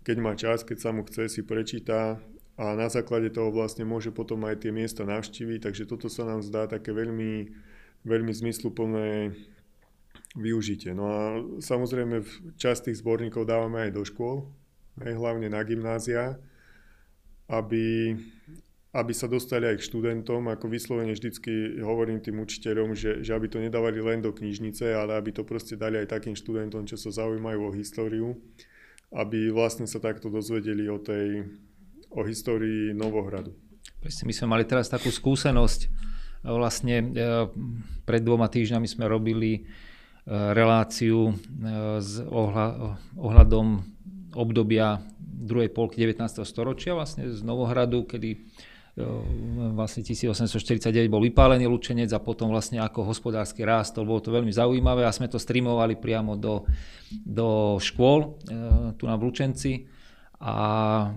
keď 0.03 0.17
má 0.19 0.33
čas, 0.35 0.67
keď 0.67 0.79
sa 0.79 0.91
mu 0.91 1.07
chce, 1.07 1.31
si 1.31 1.43
prečíta 1.47 2.19
a 2.59 2.65
na 2.77 2.91
základe 2.93 3.33
toho 3.33 3.49
vlastne 3.49 3.87
môže 3.87 4.13
potom 4.13 4.45
aj 4.45 4.67
tie 4.67 4.75
miesta 4.75 5.09
navštíviť, 5.09 5.59
takže 5.65 5.89
toto 5.89 6.13
sa 6.13 6.29
nám 6.29 6.45
zdá 6.45 6.69
také 6.69 6.93
veľmi, 6.93 7.49
veľmi 8.05 8.33
zmysluplné 8.35 9.33
využitie. 10.37 10.93
No 10.93 11.05
a 11.09 11.21
samozrejme 11.61 12.25
časť 12.61 12.91
tých 12.91 13.01
zborníkov 13.01 13.49
dávame 13.49 13.89
aj 13.89 13.93
do 13.97 14.03
škôl, 14.05 14.49
aj 15.01 15.13
hlavne 15.17 15.49
na 15.49 15.61
gymnázia, 15.65 16.37
aby 17.49 18.17
aby 18.93 19.13
sa 19.17 19.25
dostali 19.25 19.65
aj 19.65 19.81
k 19.81 19.87
študentom, 19.89 20.53
ako 20.53 20.69
vyslovene 20.69 21.17
vždycky 21.17 21.81
hovorím 21.81 22.21
tým 22.21 22.45
učiteľom, 22.45 22.93
že, 22.93 23.25
že 23.25 23.33
aby 23.33 23.49
to 23.49 23.57
nedávali 23.57 24.05
len 24.05 24.21
do 24.21 24.37
knižnice, 24.37 24.85
ale 24.93 25.17
aby 25.17 25.33
to 25.33 25.49
proste 25.49 25.81
dali 25.81 25.97
aj 25.97 26.13
takým 26.13 26.37
študentom, 26.37 26.85
čo 26.85 27.01
sa 27.01 27.09
zaujímajú 27.25 27.61
o 27.65 27.73
históriu. 27.73 28.37
aby 29.13 29.53
vlastne 29.53 29.85
sa 29.85 30.01
takto 30.01 30.33
dozvedeli 30.33 30.89
o 30.89 30.97
tej, 30.97 31.45
o 32.13 32.25
histórii 32.25 32.97
Novohradu. 32.97 33.53
Presne, 34.01 34.25
my 34.25 34.33
sme 34.33 34.49
mali 34.57 34.65
teraz 34.65 34.89
takú 34.89 35.13
skúsenosť. 35.13 35.89
Vlastne 36.43 36.97
e, 37.01 37.07
pred 38.09 38.25
dvoma 38.25 38.49
týždňami 38.49 38.89
sme 38.89 39.05
robili 39.07 39.53
e, 39.53 39.61
reláciu 40.33 41.31
e, 41.31 41.33
s 42.01 42.19
ohľadom 43.21 43.67
obdobia 44.33 45.05
druhej 45.21 45.71
polky 45.71 46.03
19. 46.03 46.43
storočia 46.43 46.97
vlastne 46.97 47.29
z 47.31 47.41
Novohradu, 47.45 48.09
kedy 48.09 48.43
vlastne 49.73 50.05
1849 50.05 51.09
bol 51.09 51.25
vypálený 51.25 51.65
Lučenec 51.65 52.13
a 52.13 52.21
potom 52.21 52.53
vlastne 52.53 52.77
ako 52.85 53.09
hospodársky 53.09 53.65
rástol. 53.65 54.05
Bolo 54.05 54.21
to 54.21 54.29
veľmi 54.29 54.53
zaujímavé 54.53 55.09
a 55.09 55.17
sme 55.17 55.33
to 55.33 55.41
streamovali 55.41 55.97
priamo 55.97 56.37
do, 56.37 56.69
do 57.09 57.81
škôl 57.81 58.37
tu 59.01 59.05
na 59.09 59.17
Lučenci 59.17 59.89
a 60.43 60.57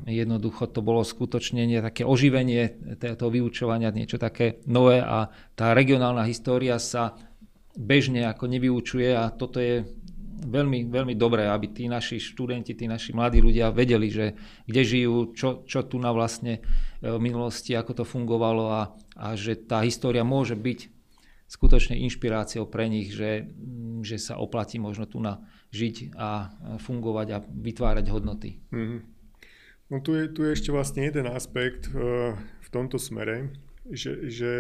jednoducho 0.06 0.70
to 0.70 0.86
bolo 0.86 1.02
skutočne 1.02 1.66
také 1.82 2.06
oživenie 2.06 2.96
toho 3.02 3.32
vyučovania, 3.34 3.90
niečo 3.90 4.22
také 4.22 4.62
nové 4.70 5.02
a 5.02 5.34
tá 5.58 5.74
regionálna 5.74 6.24
história 6.30 6.78
sa 6.78 7.18
bežne 7.76 8.30
ako 8.30 8.46
nevyučuje 8.48 9.12
a 9.18 9.34
toto 9.34 9.60
je 9.60 9.84
veľmi, 10.36 10.92
veľmi 10.92 11.16
dobré, 11.16 11.48
aby 11.48 11.72
tí 11.72 11.88
naši 11.88 12.20
študenti, 12.20 12.76
tí 12.76 12.86
naši 12.86 13.16
mladí 13.16 13.40
ľudia 13.40 13.72
vedeli, 13.72 14.12
že 14.12 14.36
kde 14.68 14.82
žijú, 14.84 15.16
čo, 15.32 15.64
čo 15.64 15.88
tu 15.88 15.96
na 15.98 16.12
vlastne 16.12 16.60
e, 16.60 16.62
v 17.08 17.20
minulosti, 17.22 17.72
ako 17.74 18.02
to 18.02 18.04
fungovalo 18.04 18.66
a, 18.72 18.82
a 19.16 19.28
že 19.40 19.56
tá 19.56 19.80
história 19.88 20.28
môže 20.28 20.60
byť 20.60 20.80
skutočne 21.46 21.96
inšpiráciou 22.02 22.66
pre 22.66 22.90
nich, 22.90 23.14
že, 23.14 23.48
že 24.02 24.18
sa 24.18 24.42
oplatí 24.42 24.82
možno 24.82 25.06
tu 25.06 25.22
na 25.22 25.46
žiť 25.70 26.18
a 26.18 26.52
fungovať 26.82 27.28
a 27.36 27.38
vytvárať 27.46 28.06
hodnoty. 28.10 28.60
Mm-hmm. 28.74 29.00
No 29.94 30.02
tu 30.02 30.18
je, 30.18 30.26
tu 30.34 30.42
je 30.42 30.58
ešte 30.58 30.74
vlastne 30.74 31.06
jeden 31.06 31.30
aspekt 31.30 31.94
uh, 31.94 32.34
v 32.36 32.70
tomto 32.74 32.98
smere, 32.98 33.54
že, 33.86 34.34
že 34.34 34.52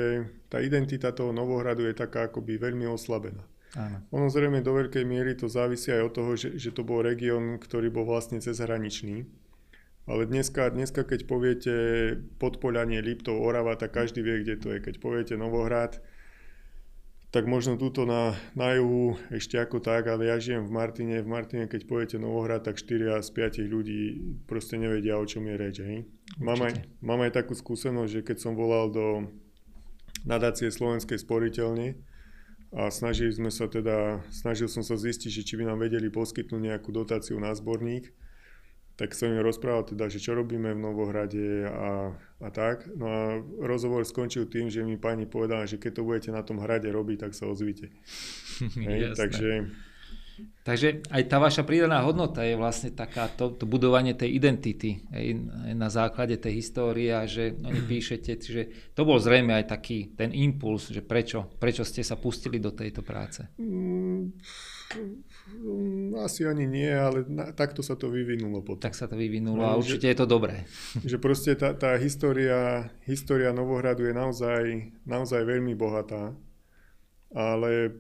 tá 0.54 0.62
identita 0.62 1.10
toho 1.10 1.34
Novohradu 1.34 1.90
je 1.90 1.98
taká 1.98 2.30
akoby 2.30 2.62
veľmi 2.62 2.86
oslabená. 2.86 3.42
Áno. 3.76 4.00
Ono 4.16 4.32
zrejme 4.32 4.64
do 4.64 4.72
veľkej 4.72 5.04
miery 5.04 5.36
to 5.36 5.52
závisí 5.52 5.92
aj 5.92 6.04
od 6.08 6.14
toho, 6.16 6.32
že, 6.40 6.56
že 6.56 6.72
to 6.72 6.88
bol 6.88 7.04
región, 7.04 7.60
ktorý 7.60 7.92
bol 7.92 8.08
vlastne 8.08 8.40
cezhraničný. 8.40 9.28
Ale 10.06 10.30
dneska, 10.30 10.70
dneska 10.70 11.02
keď 11.04 11.26
poviete 11.26 11.74
Podpoľanie, 12.38 13.02
Liptov, 13.02 13.42
Orava, 13.42 13.74
tak 13.76 13.98
každý 13.98 14.22
vie, 14.22 14.46
kde 14.46 14.56
to 14.62 14.68
je. 14.72 14.80
Keď 14.80 14.96
poviete 15.02 15.34
Novohrad, 15.34 15.98
tak 17.34 17.52
možno 17.52 17.76
túto 17.76 18.08
na, 18.08 18.38
na 18.56 18.78
juhu 18.80 19.20
ešte 19.28 19.60
ako 19.60 19.84
tak, 19.84 20.08
ale 20.08 20.32
ja 20.32 20.40
žijem 20.40 20.64
v 20.64 20.72
Martine. 20.72 21.20
V 21.20 21.28
Martine, 21.28 21.66
keď 21.68 21.82
poviete 21.84 22.18
Novohrad, 22.22 22.64
tak 22.64 22.80
4 22.80 23.20
z 23.20 23.30
5 23.34 23.66
ľudí 23.66 24.02
proste 24.48 24.80
nevedia, 24.80 25.20
o 25.20 25.26
čom 25.28 25.44
je 25.50 25.56
reč. 25.58 25.84
Hej? 25.84 26.08
Mám, 26.40 26.64
aj, 26.64 26.86
mám 27.04 27.20
aj 27.26 27.36
takú 27.36 27.52
skúsenosť, 27.58 28.12
že 28.14 28.22
keď 28.24 28.38
som 28.40 28.54
volal 28.56 28.94
do 28.94 29.28
nadácie 30.24 30.72
Slovenskej 30.72 31.20
sporiteľne, 31.20 31.98
a 32.74 32.90
snažili 32.90 33.30
sme 33.34 33.54
sa 33.54 33.70
teda, 33.70 34.26
snažil 34.34 34.66
som 34.72 34.82
sa 34.82 34.98
zistiť, 34.98 35.30
že 35.30 35.46
či 35.46 35.54
by 35.60 35.70
nám 35.70 35.84
vedeli 35.84 36.10
poskytnúť 36.10 36.62
nejakú 36.62 36.90
dotáciu 36.90 37.38
na 37.38 37.54
zborník, 37.54 38.10
tak 38.96 39.12
som 39.12 39.28
im 39.28 39.44
rozprával 39.44 39.84
teda, 39.84 40.08
že 40.08 40.24
čo 40.24 40.32
robíme 40.40 40.72
v 40.72 40.80
Novohrade 40.80 41.68
a, 41.68 42.16
a 42.40 42.48
tak. 42.48 42.88
No 42.96 43.06
a 43.12 43.22
rozhovor 43.60 44.08
skončil 44.08 44.48
tým, 44.48 44.72
že 44.72 44.88
mi 44.88 44.96
pani 44.96 45.28
povedala, 45.28 45.68
že 45.68 45.76
keď 45.76 46.00
to 46.00 46.08
budete 46.08 46.30
na 46.32 46.40
tom 46.48 46.64
hrade 46.64 46.88
robiť, 46.88 47.28
tak 47.28 47.36
sa 47.36 47.52
ozvite. 47.52 47.92
Hej, 48.88 49.20
takže 49.20 49.68
Takže 50.66 51.06
aj 51.14 51.24
tá 51.30 51.38
vaša 51.38 51.62
prídaná 51.62 52.02
hodnota 52.02 52.42
je 52.42 52.58
vlastne 52.58 52.90
taká 52.90 53.30
to, 53.30 53.54
to 53.54 53.70
budovanie 53.70 54.18
tej 54.18 54.34
identity 54.34 55.06
aj 55.14 55.26
na 55.78 55.88
základe 55.94 56.42
tej 56.42 56.60
histórie 56.60 57.14
a 57.14 57.30
že 57.30 57.54
oni 57.62 57.82
píšete, 57.92 58.32
že 58.42 58.62
to 58.98 59.06
bol 59.06 59.22
zrejme 59.22 59.54
aj 59.54 59.72
taký 59.72 60.12
ten 60.18 60.34
impuls, 60.34 60.90
že 60.90 61.06
prečo, 61.06 61.48
prečo 61.62 61.86
ste 61.86 62.02
sa 62.02 62.18
pustili 62.18 62.58
do 62.58 62.74
tejto 62.74 63.06
práce. 63.06 63.46
Mm, 63.62 64.34
asi 66.20 66.50
ani 66.50 66.66
nie, 66.66 66.90
ale 66.90 67.24
na, 67.30 67.54
takto 67.54 67.86
sa 67.86 67.94
to 67.94 68.10
vyvinulo 68.10 68.66
potom. 68.66 68.82
Tak 68.82 68.98
sa 68.98 69.06
to 69.06 69.14
vyvinulo 69.14 69.62
no, 69.62 69.70
a 69.70 69.78
určite 69.78 70.10
že, 70.10 70.12
je 70.12 70.18
to 70.18 70.28
dobré. 70.28 70.66
Že 71.12 71.18
proste 71.22 71.52
tá, 71.54 71.78
tá 71.78 71.94
história, 72.02 72.90
história 73.06 73.54
Novohradu 73.54 74.04
je 74.10 74.14
naozaj, 74.18 74.64
naozaj 75.06 75.46
veľmi 75.46 75.78
bohatá, 75.78 76.34
ale 77.36 77.92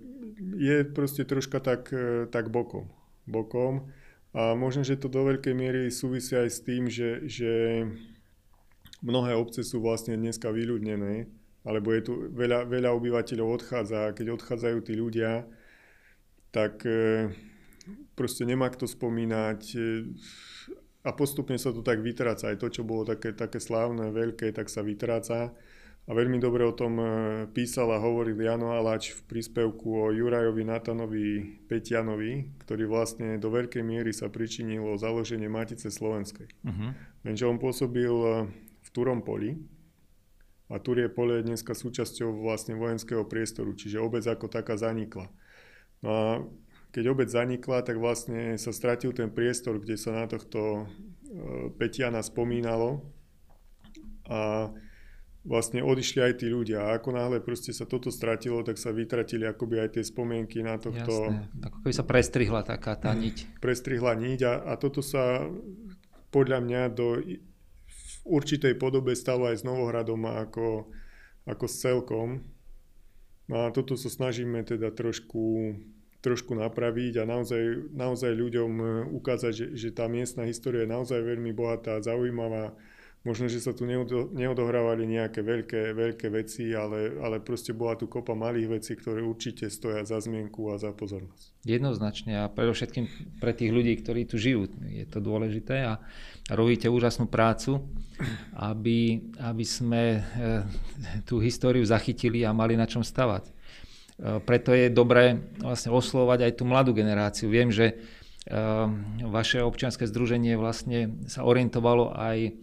je 0.55 0.87
proste 0.87 1.27
troška 1.27 1.59
tak, 1.59 1.91
e, 1.91 2.25
tak 2.31 2.47
bokom. 2.47 2.87
bokom. 3.27 3.91
A 4.35 4.55
možno, 4.55 4.83
že 4.83 4.99
to 4.99 5.11
do 5.11 5.27
veľkej 5.27 5.55
miery 5.55 5.91
súvisí 5.91 6.35
aj 6.35 6.49
s 6.51 6.59
tým, 6.63 6.87
že, 6.87 7.23
že 7.27 7.83
mnohé 9.03 9.35
obce 9.35 9.63
sú 9.63 9.79
vlastne 9.79 10.15
dneska 10.15 10.51
vyľudnené, 10.51 11.27
alebo 11.63 11.91
je 11.95 12.01
tu 12.03 12.13
veľa, 12.31 12.67
veľa 12.67 12.89
obyvateľov 12.95 13.63
odchádza 13.63 14.11
a 14.11 14.15
keď 14.15 14.35
odchádzajú 14.35 14.77
tí 14.83 14.93
ľudia, 14.95 15.47
tak 16.51 16.83
e, 16.87 17.31
proste 18.15 18.47
nemá 18.47 18.71
kto 18.71 18.87
spomínať 18.87 19.61
e, 19.75 19.79
a 21.05 21.13
postupne 21.13 21.55
sa 21.59 21.69
to 21.69 21.85
tak 21.85 22.01
vytráca. 22.01 22.49
Aj 22.49 22.57
to, 22.57 22.67
čo 22.67 22.81
bolo 22.81 23.05
také, 23.05 23.35
také 23.35 23.61
slávne, 23.61 24.09
veľké, 24.09 24.49
tak 24.55 24.73
sa 24.73 24.81
vytráca. 24.81 25.53
A 26.05 26.13
veľmi 26.13 26.37
dobre 26.37 26.61
o 26.61 26.69
tom 26.69 27.01
e, 27.01 27.05
písal 27.49 27.89
a 27.89 27.97
hovoril 27.97 28.37
Jano 28.37 28.77
Alač 28.77 29.09
v 29.17 29.25
príspevku 29.25 30.05
o 30.05 30.13
Jurajovi 30.13 30.61
Natanovi 30.61 31.25
Petianovi, 31.65 32.61
ktorý 32.61 32.85
vlastne 32.85 33.41
do 33.41 33.49
veľkej 33.49 33.81
miery 33.81 34.13
sa 34.13 34.29
pričinil 34.29 34.85
o 34.85 35.01
založenie 35.01 35.49
Matice 35.49 35.89
Slovenskej. 35.89 36.45
Uh-huh. 36.61 36.93
Lenže 37.25 37.49
on 37.49 37.57
pôsobil 37.57 38.13
e, 38.13 38.45
v 38.85 38.89
Turom 38.93 39.25
poli 39.25 39.57
a 40.69 40.77
Turie 40.77 41.09
pole 41.09 41.41
je 41.41 41.49
dneska 41.49 41.73
súčasťou 41.73 42.37
vlastne 42.37 42.77
vojenského 42.77 43.25
priestoru, 43.25 43.73
čiže 43.73 43.97
obec 43.97 44.25
ako 44.25 44.45
taká 44.45 44.77
zanikla. 44.77 45.29
No 46.05 46.09
a 46.09 46.25
keď 46.93 47.17
obec 47.17 47.33
zanikla, 47.33 47.81
tak 47.81 47.97
vlastne 47.97 48.61
sa 48.61 48.69
stratil 48.69 49.09
ten 49.09 49.33
priestor, 49.33 49.81
kde 49.81 49.97
sa 49.97 50.13
na 50.13 50.29
tohto 50.29 50.85
e, 51.25 51.73
Petiana 51.81 52.21
spomínalo 52.21 53.09
a 54.29 54.69
vlastne 55.45 55.85
odišli 55.85 56.19
aj 56.25 56.33
tí 56.41 56.49
ľudia. 56.49 56.89
A 56.89 56.97
ako 56.97 57.13
náhle 57.13 57.37
proste 57.37 57.69
sa 57.69 57.85
toto 57.85 58.09
stratilo, 58.09 58.65
tak 58.65 58.81
sa 58.81 58.89
vytratili 58.89 59.45
akoby 59.45 59.77
aj 59.77 59.89
tie 59.95 60.03
spomienky 60.03 60.65
na 60.65 60.81
tohto... 60.81 61.29
Jasné. 61.29 61.69
Ako 61.69 61.77
keby 61.85 61.93
sa 61.93 62.05
prestrihla 62.05 62.61
taká 62.65 62.97
tá 62.97 63.13
niť. 63.13 63.61
Prestrihla 63.61 64.17
niť 64.17 64.39
a, 64.41 64.53
a 64.65 64.81
toto 64.81 65.05
sa 65.05 65.45
podľa 66.33 66.59
mňa 66.65 66.81
do 66.91 67.21
v 67.85 68.13
určitej 68.25 68.73
podobe 68.81 69.13
stalo 69.13 69.45
aj 69.45 69.61
s 69.61 69.63
Novohradom 69.63 70.25
ako, 70.25 70.89
ako 71.45 71.65
s 71.69 71.75
celkom. 71.77 72.41
No 73.45 73.69
a 73.69 73.71
toto 73.71 73.93
sa 73.93 74.09
snažíme 74.09 74.65
teda 74.65 74.89
trošku, 74.89 75.77
trošku 76.25 76.57
napraviť 76.57 77.21
a 77.21 77.29
naozaj, 77.29 77.93
naozaj 77.93 78.33
ľuďom 78.33 78.71
ukázať, 79.13 79.53
že, 79.53 79.65
že 79.77 79.89
tá 79.93 80.09
miestna 80.09 80.49
história 80.49 80.89
je 80.89 80.89
naozaj 80.89 81.21
veľmi 81.21 81.53
bohatá, 81.53 82.01
zaujímavá 82.01 82.73
Možno, 83.25 83.49
že 83.49 83.57
sa 83.57 83.73
tu 83.73 83.89
neodohrávali 83.89 85.09
nejaké 85.09 85.41
veľké, 85.41 85.97
veľké 85.97 86.29
veci, 86.29 86.69
ale, 86.77 87.17
ale 87.17 87.41
proste 87.41 87.73
bola 87.73 87.97
tu 87.97 88.05
kopa 88.05 88.37
malých 88.37 88.77
vecí, 88.77 88.93
ktoré 88.93 89.25
určite 89.25 89.65
stoja 89.73 90.05
za 90.05 90.21
zmienku 90.21 90.69
a 90.69 90.77
za 90.77 90.93
pozornosť. 90.93 91.65
Jednoznačne 91.65 92.45
a 92.45 92.53
predovšetkým 92.53 93.09
pre 93.41 93.57
tých 93.57 93.73
ľudí, 93.73 93.97
ktorí 93.97 94.29
tu 94.29 94.37
žijú, 94.37 94.69
je 94.85 95.09
to 95.09 95.17
dôležité 95.25 95.89
a 95.89 96.05
robíte 96.53 96.85
úžasnú 96.85 97.25
prácu, 97.25 97.81
aby, 98.61 99.25
aby 99.41 99.65
sme 99.65 100.21
eh, 100.21 100.21
tú 101.25 101.41
históriu 101.41 101.81
zachytili 101.81 102.45
a 102.45 102.53
mali 102.53 102.77
na 102.77 102.85
čom 102.85 103.01
stavať. 103.01 103.49
Eh, 103.49 104.37
preto 104.45 104.69
je 104.69 104.93
dobré 104.93 105.41
vlastne 105.65 105.89
oslovať 105.89 106.45
aj 106.45 106.51
tú 106.61 106.63
mladú 106.69 106.93
generáciu. 106.93 107.49
Viem, 107.49 107.73
že 107.73 107.89
eh, 107.89 107.97
vaše 109.25 109.65
občianske 109.65 110.05
združenie 110.05 110.53
vlastne 110.61 111.25
sa 111.25 111.41
orientovalo 111.41 112.13
aj 112.13 112.53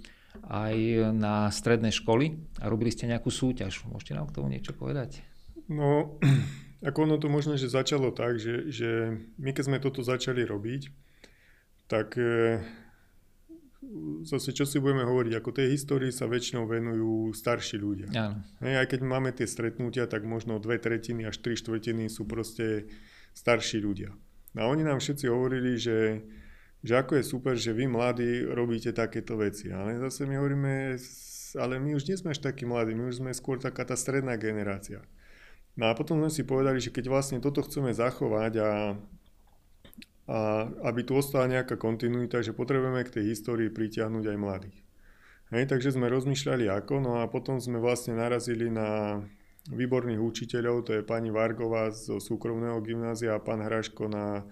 aj 0.47 0.77
na 1.15 1.47
stredné 1.49 1.95
školy 1.95 2.39
a 2.59 2.67
robili 2.67 2.91
ste 2.91 3.07
nejakú 3.07 3.31
súťaž. 3.31 3.87
Môžete 3.87 4.19
nám 4.19 4.31
k 4.31 4.37
tomu 4.41 4.51
niečo 4.51 4.75
povedať? 4.75 5.23
No, 5.71 6.19
ako 6.89 6.99
ono 7.07 7.17
to 7.19 7.31
možno, 7.31 7.55
že 7.55 7.71
začalo 7.71 8.11
tak, 8.11 8.43
že, 8.43 8.71
že 8.71 8.91
my 9.39 9.51
keď 9.55 9.65
sme 9.71 9.79
toto 9.79 10.03
začali 10.03 10.43
robiť, 10.43 10.91
tak 11.87 12.19
e, 12.19 12.59
zase 14.27 14.51
čo 14.51 14.67
si 14.67 14.83
budeme 14.83 15.07
hovoriť, 15.07 15.33
ako 15.39 15.51
tej 15.55 15.69
histórii 15.75 16.11
sa 16.11 16.27
väčšinou 16.27 16.67
venujú 16.67 17.31
starší 17.35 17.77
ľudia. 17.79 18.09
Áno. 18.15 18.43
Hej, 18.63 18.75
aj 18.83 18.87
keď 18.91 19.01
máme 19.03 19.31
tie 19.35 19.47
stretnutia, 19.47 20.11
tak 20.11 20.27
možno 20.27 20.59
dve 20.59 20.79
tretiny 20.83 21.27
až 21.27 21.39
tri 21.39 21.55
štvrtiny 21.55 22.11
sú 22.11 22.27
proste 22.27 22.91
starší 23.37 23.83
ľudia. 23.83 24.11
A 24.57 24.69
oni 24.69 24.85
nám 24.85 25.01
všetci 25.01 25.27
hovorili, 25.33 25.81
že 25.81 26.21
že 26.83 26.99
ako 26.99 27.19
je 27.19 27.25
super, 27.25 27.55
že 27.55 27.71
vy 27.71 27.87
mladí 27.87 28.43
robíte 28.43 28.91
takéto 28.91 29.39
veci. 29.39 29.71
Ale 29.71 30.03
zase 30.03 30.27
my 30.27 30.35
hovoríme, 30.35 30.99
ale 31.55 31.79
my 31.79 31.95
už 31.95 32.11
nie 32.11 32.19
sme 32.19 32.35
až 32.35 32.43
takí 32.43 32.67
mladí, 32.67 32.93
my 32.99 33.07
už 33.07 33.23
sme 33.23 33.31
skôr 33.31 33.63
taká 33.63 33.87
tá 33.87 33.95
stredná 33.95 34.35
generácia. 34.35 35.03
No 35.79 35.89
a 35.89 35.97
potom 35.97 36.21
sme 36.21 36.29
si 36.29 36.43
povedali, 36.45 36.83
že 36.83 36.93
keď 36.93 37.09
vlastne 37.09 37.39
toto 37.41 37.65
chceme 37.65 37.95
zachovať 37.95 38.53
a, 38.61 38.71
a 40.29 40.39
aby 40.91 41.01
tu 41.07 41.17
ostala 41.17 41.49
nejaká 41.49 41.81
kontinuita, 41.81 42.45
že 42.45 42.53
potrebujeme 42.53 43.01
k 43.09 43.15
tej 43.23 43.25
histórii 43.33 43.73
pritiahnuť 43.73 44.25
aj 44.27 44.37
mladých. 44.37 44.79
Hej, 45.53 45.69
takže 45.69 45.97
sme 45.97 46.09
rozmýšľali 46.09 46.69
ako, 46.69 46.95
no 47.01 47.13
a 47.21 47.29
potom 47.29 47.61
sme 47.61 47.77
vlastne 47.77 48.17
narazili 48.17 48.73
na 48.73 49.21
výborných 49.69 50.19
učiteľov, 50.19 50.89
to 50.89 50.93
je 50.99 51.07
pani 51.07 51.29
Vargová 51.29 51.93
zo 51.93 52.19
súkromného 52.19 52.81
gymnázia 52.83 53.37
a 53.37 53.45
pán 53.45 53.61
Hraško 53.61 54.09
na 54.11 54.43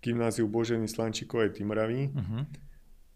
gymnáziu 0.00 0.48
Boženy 0.48 0.88
Slančikovej 0.88 1.56
Timravy. 1.56 2.12
Uh-huh 2.12 2.44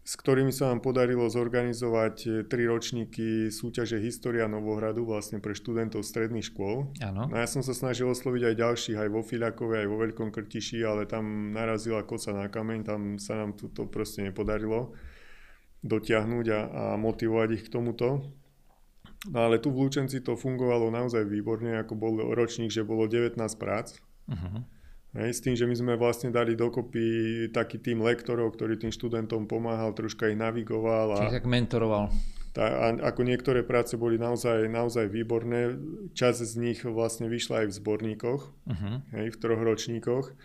s 0.05 0.13
ktorými 0.21 0.53
sa 0.53 0.69
nám 0.69 0.85
podarilo 0.85 1.25
zorganizovať 1.25 2.15
e, 2.21 2.29
tri 2.45 2.69
ročníky 2.69 3.49
súťaže 3.49 3.97
História 3.97 4.45
Novohradu 4.45 5.01
vlastne 5.01 5.41
pre 5.41 5.57
študentov 5.57 6.05
stredných 6.05 6.53
škôl. 6.53 6.93
Áno. 7.01 7.25
No 7.25 7.33
ja 7.33 7.49
som 7.49 7.65
sa 7.65 7.73
snažil 7.73 8.05
osloviť 8.05 8.53
aj 8.53 8.55
ďalších, 8.61 8.97
aj 9.01 9.09
vo 9.09 9.25
Filiakove, 9.25 9.81
aj 9.81 9.89
vo 9.89 9.97
Veľkom 9.97 10.29
Krtiši, 10.29 10.85
ale 10.85 11.09
tam 11.09 11.49
narazila 11.57 12.05
kosa 12.05 12.37
na 12.37 12.53
kameň, 12.53 12.79
tam 12.85 13.01
sa 13.17 13.33
nám 13.33 13.57
to 13.57 13.89
proste 13.89 14.21
nepodarilo 14.21 14.93
dotiahnuť 15.81 16.45
a, 16.53 16.59
a 16.61 16.83
motivovať 17.01 17.49
ich 17.57 17.63
k 17.65 17.73
tomuto. 17.73 18.29
No 19.25 19.37
ale 19.41 19.57
tu 19.57 19.73
v 19.73 19.89
Lučenci 19.89 20.21
to 20.21 20.37
fungovalo 20.37 20.93
naozaj 20.93 21.25
výborne, 21.25 21.81
ako 21.81 21.97
bol 21.97 22.13
ročník, 22.37 22.69
že 22.69 22.85
bolo 22.85 23.09
19 23.09 23.41
prác. 23.57 23.97
Uh-huh. 24.29 24.61
Hej, 25.15 25.39
s 25.39 25.39
tým, 25.39 25.55
že 25.55 25.63
my 25.63 25.75
sme 25.75 25.93
vlastne 25.95 26.27
dali 26.27 26.59
dokopy 26.59 27.47
taký 27.55 27.79
tým 27.79 28.03
lektorov, 28.03 28.51
ktorý 28.51 28.75
tým 28.75 28.91
študentom 28.91 29.47
pomáhal, 29.47 29.95
troška 29.95 30.27
ich 30.27 30.35
navigoval. 30.35 31.15
A, 31.15 31.19
Čiže 31.23 31.39
tak 31.39 31.47
mentoroval. 31.47 32.11
Tá, 32.51 32.67
a 32.67 32.85
ako 33.11 33.23
niektoré 33.23 33.63
práce 33.63 33.95
boli 33.95 34.19
naozaj, 34.19 34.67
naozaj 34.67 35.07
výborné, 35.07 35.75
časť 36.15 36.39
z 36.39 36.53
nich 36.59 36.79
vlastne 36.83 37.31
vyšla 37.31 37.63
aj 37.63 37.67
v 37.67 37.77
zborníkoch, 37.79 38.41
uh-huh. 38.47 38.95
hej, 39.15 39.27
v 39.31 39.37
troch 39.39 39.59
ročníkoch. 39.59 40.35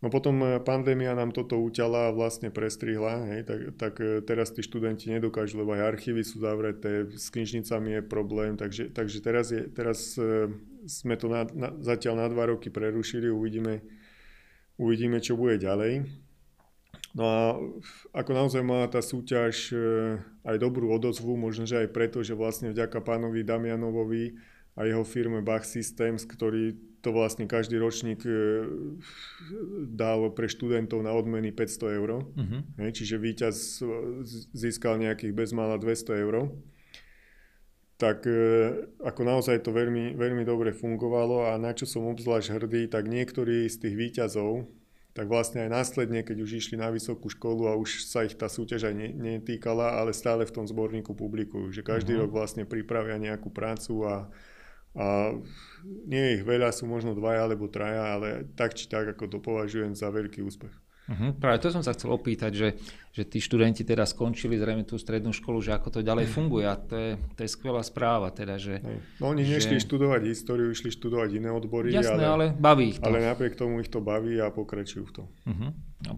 No 0.00 0.08
potom 0.08 0.40
e, 0.40 0.56
pandémia 0.64 1.12
nám 1.12 1.36
toto 1.36 1.60
uťala 1.60 2.08
a 2.08 2.14
vlastne 2.16 2.48
prestrihla, 2.48 3.28
hej, 3.28 3.40
tak, 3.44 3.60
tak 3.76 3.94
e, 4.00 4.24
teraz 4.24 4.48
tí 4.56 4.64
študenti 4.64 5.12
nedokážu, 5.12 5.60
lebo 5.60 5.76
aj 5.76 5.96
archívy 5.96 6.24
sú 6.24 6.40
zavreté, 6.40 7.12
s 7.12 7.28
knižnicami 7.28 8.00
je 8.00 8.02
problém, 8.08 8.56
takže, 8.56 8.88
takže 8.96 9.20
teraz, 9.20 9.52
je, 9.52 9.68
teraz 9.68 10.16
e, 10.16 10.48
sme 10.88 11.20
to 11.20 11.28
na, 11.28 11.44
na, 11.52 11.76
zatiaľ 11.84 12.24
na 12.24 12.26
dva 12.32 12.48
roky 12.48 12.72
prerušili, 12.72 13.28
uvidíme, 13.28 13.84
uvidíme, 14.80 15.20
čo 15.20 15.36
bude 15.36 15.60
ďalej. 15.60 16.08
No 17.12 17.24
a 17.26 17.42
ako 18.14 18.30
naozaj 18.32 18.62
mala 18.62 18.86
tá 18.86 19.02
súťaž 19.02 19.74
e, 19.74 19.78
aj 20.46 20.56
dobrú 20.62 20.94
odozvu, 20.94 21.34
možno, 21.34 21.66
že 21.66 21.84
aj 21.84 21.88
preto, 21.90 22.22
že 22.22 22.38
vlastne 22.38 22.70
vďaka 22.70 23.02
pánovi 23.02 23.42
Damianovovi 23.42 24.38
a 24.78 24.86
jeho 24.86 25.02
firme 25.02 25.42
Bach 25.42 25.66
Systems, 25.66 26.22
ktorý 26.22 26.78
to 27.02 27.10
vlastne 27.10 27.50
každý 27.50 27.82
ročník 27.82 28.22
e, 28.22 28.30
dal 29.90 30.30
pre 30.30 30.46
študentov 30.46 31.02
na 31.02 31.10
odmeny 31.10 31.50
500 31.50 31.98
eur. 31.98 32.10
Uh-huh. 32.22 32.60
Čiže 32.78 33.18
víťaz 33.18 33.82
získal 34.54 35.02
nejakých 35.02 35.34
bezmála 35.34 35.82
200 35.82 36.24
eur 36.24 36.54
tak 38.00 38.24
e, 38.24 38.32
ako 39.04 39.20
naozaj 39.28 39.60
to 39.60 39.76
veľmi, 39.76 40.16
veľmi 40.16 40.40
dobre 40.48 40.72
fungovalo 40.72 41.52
a 41.52 41.60
na 41.60 41.76
čo 41.76 41.84
som 41.84 42.08
obzvlášť 42.08 42.56
hrdý, 42.56 42.88
tak 42.88 43.12
niektorí 43.12 43.68
z 43.68 43.76
tých 43.76 43.94
výťazov, 44.00 44.64
tak 45.12 45.28
vlastne 45.28 45.68
aj 45.68 45.70
následne, 45.70 46.24
keď 46.24 46.40
už 46.40 46.64
išli 46.64 46.80
na 46.80 46.88
vysokú 46.88 47.28
školu 47.28 47.68
a 47.68 47.76
už 47.76 48.08
sa 48.08 48.24
ich 48.24 48.40
tá 48.40 48.48
súťaž 48.48 48.88
aj 48.88 48.94
netýkala, 49.20 50.00
ale 50.00 50.16
stále 50.16 50.48
v 50.48 50.54
tom 50.56 50.64
zborníku 50.64 51.12
publikujú, 51.12 51.68
že 51.68 51.84
každý 51.84 52.16
uh-huh. 52.16 52.24
rok 52.24 52.40
vlastne 52.40 52.64
pripravia 52.64 53.20
nejakú 53.20 53.52
prácu 53.52 54.08
a, 54.08 54.32
a 54.96 55.36
nie 56.08 56.22
je 56.24 56.34
ich 56.40 56.44
veľa, 56.48 56.72
sú 56.72 56.88
možno 56.88 57.12
dvaja 57.12 57.44
alebo 57.44 57.68
traja, 57.68 58.16
ale 58.16 58.48
tak 58.56 58.72
či 58.72 58.88
tak, 58.88 59.12
ako 59.12 59.28
to 59.28 59.38
považujem 59.44 59.92
za 59.92 60.08
veľký 60.08 60.40
úspech. 60.40 60.72
Uh-huh. 61.10 61.34
Práve 61.34 61.58
to 61.58 61.74
som 61.74 61.82
sa 61.82 61.90
chcel 61.90 62.14
opýtať, 62.14 62.52
že, 62.54 62.68
že 63.10 63.26
tí 63.26 63.42
študenti 63.42 63.82
teda 63.82 64.06
skončili 64.06 64.54
zrejme 64.54 64.86
tú 64.86 64.94
strednú 64.94 65.34
školu, 65.34 65.58
že 65.58 65.74
ako 65.74 65.98
to 65.98 66.00
ďalej 66.06 66.30
funguje 66.30 66.62
a 66.70 66.78
to 66.78 66.94
je, 66.94 67.10
to 67.34 67.40
je 67.42 67.50
skvelá 67.50 67.82
správa. 67.82 68.30
Teda, 68.30 68.62
že, 68.62 68.78
no 69.18 69.34
oni 69.34 69.42
že... 69.42 69.58
nešli 69.58 69.82
študovať 69.82 70.22
históriu, 70.30 70.70
išli 70.70 70.94
študovať 70.94 71.42
iné 71.42 71.50
odbory, 71.50 71.90
Jasné, 71.90 72.22
ale, 72.22 72.54
ale 72.54 72.54
baví 72.54 72.94
ich 72.94 72.98
to. 73.02 73.10
Ale 73.10 73.26
napriek 73.26 73.58
tomu 73.58 73.82
ich 73.82 73.90
to 73.90 73.98
baví 73.98 74.38
a 74.38 74.54
pokračujú 74.54 75.04
v 75.10 75.12
tom. 75.12 75.26
Uh-huh. 75.50 75.74
No, 76.06 76.12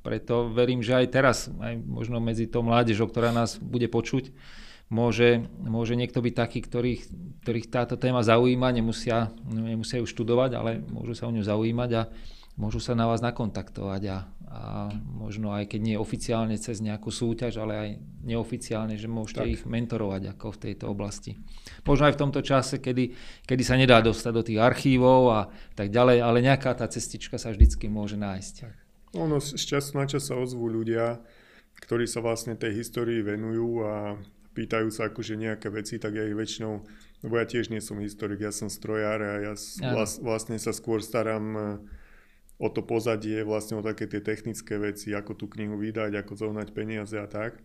preto 0.00 0.48
verím, 0.48 0.80
že 0.80 0.96
aj 0.96 1.06
teraz, 1.12 1.52
aj 1.60 1.76
možno 1.84 2.16
medzi 2.18 2.48
to 2.48 2.64
mládežou, 2.64 3.04
ktorá 3.06 3.30
nás 3.36 3.60
bude 3.60 3.86
počuť, 3.86 4.32
môže, 4.88 5.44
môže 5.60 5.92
niekto 5.92 6.24
byť 6.24 6.34
taký, 6.34 6.64
ktorých, 6.64 7.02
ktorých 7.44 7.66
táto 7.68 8.00
téma 8.00 8.24
zaujíma, 8.24 8.72
nemusia, 8.72 9.28
nemusia 9.44 10.00
ju 10.00 10.08
študovať, 10.08 10.50
ale 10.56 10.70
môžu 10.88 11.12
sa 11.12 11.28
o 11.28 11.34
ňu 11.36 11.44
zaujímať 11.44 11.90
a 11.92 12.02
môžu 12.58 12.82
sa 12.82 12.98
na 12.98 13.06
vás 13.06 13.22
nakontaktovať 13.22 14.02
a, 14.10 14.16
a 14.48 14.88
možno 14.96 15.52
aj 15.52 15.76
keď 15.76 15.80
nie 15.84 15.96
oficiálne 16.00 16.56
cez 16.56 16.80
nejakú 16.80 17.12
súťaž, 17.12 17.60
ale 17.60 17.74
aj 17.76 17.90
neoficiálne, 18.24 18.96
že 18.96 19.04
môžete 19.04 19.44
tak. 19.44 19.52
ich 19.52 19.62
mentorovať 19.68 20.32
ako 20.32 20.56
v 20.56 20.60
tejto 20.68 20.84
oblasti. 20.88 21.36
Možno 21.84 22.08
aj 22.08 22.16
v 22.16 22.20
tomto 22.24 22.40
čase, 22.40 22.80
kedy, 22.80 23.12
kedy 23.44 23.62
sa 23.62 23.76
nedá 23.76 24.00
dostať 24.00 24.32
do 24.32 24.42
tých 24.42 24.60
archívov 24.64 25.20
a 25.28 25.40
tak 25.76 25.92
ďalej, 25.92 26.24
ale 26.24 26.38
nejaká 26.40 26.72
tá 26.72 26.88
cestička 26.88 27.36
sa 27.36 27.52
vždycky 27.52 27.92
môže 27.92 28.16
nájsť. 28.16 28.54
Tak. 28.64 28.74
Ono 29.20 29.36
z 29.36 29.52
času 29.60 30.00
na 30.00 30.08
čas 30.08 30.32
sa 30.32 30.40
ozvú 30.40 30.64
ľudia, 30.68 31.20
ktorí 31.84 32.08
sa 32.08 32.24
vlastne 32.24 32.56
tej 32.56 32.80
histórii 32.80 33.20
venujú 33.20 33.84
a 33.84 34.16
pýtajú 34.56 34.88
sa 34.88 35.12
akože 35.12 35.36
nejaké 35.36 35.68
veci, 35.68 36.00
tak 36.00 36.16
ja 36.16 36.24
ich 36.24 36.34
väčšinou, 36.34 36.82
lebo 37.22 37.34
ja 37.36 37.44
tiež 37.44 37.68
nie 37.68 37.84
som 37.84 38.00
historik, 38.00 38.40
ja 38.40 38.50
som 38.50 38.72
strojár 38.72 39.20
a 39.20 39.32
ja 39.44 39.54
vlast, 39.92 40.24
vlastne 40.24 40.56
sa 40.56 40.72
skôr 40.72 41.04
starám 41.04 41.78
o 42.58 42.68
to 42.68 42.82
pozadie, 42.82 43.46
vlastne 43.46 43.78
o 43.78 43.82
také 43.86 44.10
tie 44.10 44.18
technické 44.18 44.82
veci, 44.82 45.14
ako 45.14 45.38
tú 45.38 45.46
knihu 45.46 45.78
vydať, 45.78 46.18
ako 46.18 46.32
zohnať 46.34 46.74
peniaze 46.74 47.14
a 47.14 47.30
tak. 47.30 47.62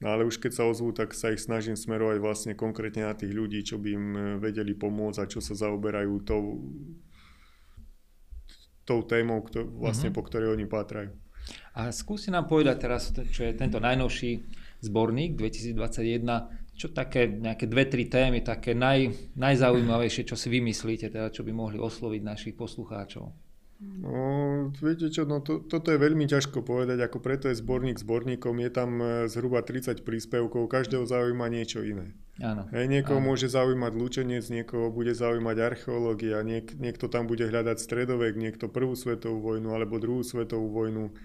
No 0.00 0.16
ale 0.16 0.24
už 0.24 0.40
keď 0.40 0.52
sa 0.56 0.64
ozvú, 0.64 0.96
tak 0.96 1.12
sa 1.12 1.28
ich 1.28 1.44
snažím 1.44 1.76
smerovať 1.76 2.24
vlastne 2.24 2.52
konkrétne 2.56 3.04
na 3.04 3.12
tých 3.12 3.36
ľudí, 3.36 3.60
čo 3.60 3.76
by 3.76 3.88
im 3.92 4.06
e, 4.16 4.20
vedeli 4.40 4.72
pomôcť 4.72 5.20
a 5.20 5.28
čo 5.28 5.44
sa 5.44 5.52
zaoberajú 5.52 6.24
tou, 6.24 6.72
tou 8.88 9.04
témou, 9.04 9.44
kto, 9.44 9.68
vlastne 9.76 10.08
mm-hmm. 10.08 10.16
po 10.16 10.24
ktorej 10.24 10.56
oni 10.56 10.64
pátrajú. 10.64 11.12
A 11.76 11.92
skúsi 11.92 12.32
nám 12.32 12.48
povedať 12.48 12.76
teraz, 12.80 13.12
čo 13.12 13.44
je 13.44 13.52
tento 13.52 13.76
najnovší 13.76 14.40
zborník 14.80 15.36
2021, 15.36 16.72
čo 16.80 16.88
také 16.96 17.28
nejaké 17.28 17.68
dve, 17.68 17.84
tri 17.84 18.08
témy, 18.08 18.40
také 18.40 18.72
naj, 18.72 19.36
najzaujímavejšie, 19.36 20.24
čo 20.24 20.32
si 20.32 20.48
vymyslíte, 20.48 21.12
teda 21.12 21.28
čo 21.28 21.44
by 21.44 21.52
mohli 21.52 21.76
osloviť 21.76 22.20
našich 22.24 22.54
poslucháčov? 22.56 23.49
No, 23.80 24.68
viete 24.76 25.08
čo, 25.08 25.24
no 25.24 25.40
to, 25.40 25.64
toto 25.64 25.88
je 25.88 25.96
veľmi 25.96 26.28
ťažko 26.28 26.60
povedať, 26.60 27.00
ako 27.00 27.16
preto 27.24 27.48
je 27.48 27.56
zborník 27.56 27.96
zborníkom, 27.96 28.60
je 28.60 28.70
tam 28.70 28.90
e, 29.00 29.24
zhruba 29.32 29.64
30 29.64 30.04
príspevkov, 30.04 30.68
každého 30.68 31.08
zaujíma 31.08 31.48
niečo 31.48 31.80
iné. 31.80 32.12
Áno. 32.44 32.68
Hej, 32.76 32.92
niekoho 32.92 33.24
áno. 33.24 33.32
môže 33.32 33.48
zaujímať 33.48 33.92
lučenec, 33.96 34.44
niekoho 34.52 34.92
bude 34.92 35.16
zaujímať 35.16 35.56
archeológia, 35.64 36.44
niek, 36.44 36.76
niekto 36.76 37.08
tam 37.08 37.24
bude 37.24 37.48
hľadať 37.48 37.80
stredovek, 37.80 38.36
niekto 38.36 38.68
prvú 38.68 38.92
svetovú 38.92 39.40
vojnu 39.40 39.72
alebo 39.72 39.96
druhú 39.96 40.20
svetovú 40.20 40.68
vojnu. 40.68 41.16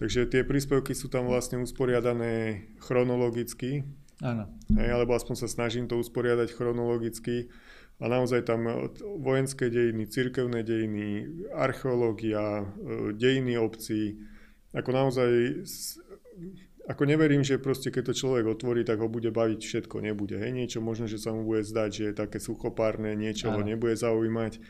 Takže 0.00 0.24
tie 0.24 0.40
príspevky 0.40 0.96
sú 0.96 1.12
tam 1.12 1.28
vlastne 1.28 1.60
usporiadané 1.60 2.64
chronologicky. 2.80 3.84
Áno. 4.24 4.48
Hej, 4.72 4.88
alebo 4.88 5.12
aspoň 5.12 5.36
sa 5.44 5.48
snažím 5.52 5.84
to 5.84 6.00
usporiadať 6.00 6.48
chronologicky. 6.56 7.52
A 8.00 8.08
naozaj 8.08 8.48
tam 8.48 8.64
e, 8.64 8.88
vojenské 9.20 9.68
dejiny, 9.68 10.08
cirkevné 10.08 10.64
dejiny, 10.64 11.28
archeológia, 11.52 12.64
e, 12.64 13.12
dejiny 13.12 13.60
obcí, 13.60 14.16
ako 14.72 14.90
naozaj, 14.94 15.30
ako 16.88 17.02
neverím, 17.04 17.44
že 17.44 17.60
proste 17.60 17.92
keď 17.92 18.10
to 18.10 18.14
človek 18.16 18.44
otvorí, 18.48 18.86
tak 18.86 19.04
ho 19.04 19.10
bude 19.10 19.28
baviť 19.28 19.60
všetko, 19.60 20.00
nebude. 20.00 20.40
Hej, 20.40 20.52
niečo 20.56 20.78
možno, 20.80 21.10
že 21.10 21.20
sa 21.20 21.34
mu 21.34 21.44
bude 21.44 21.66
zdať, 21.66 21.90
že 21.92 22.04
je 22.10 22.14
také 22.14 22.38
suchopárne, 22.40 23.12
niečo 23.18 23.52
ho 23.52 23.60
nebude 23.60 23.98
zaujímať. 23.98 24.62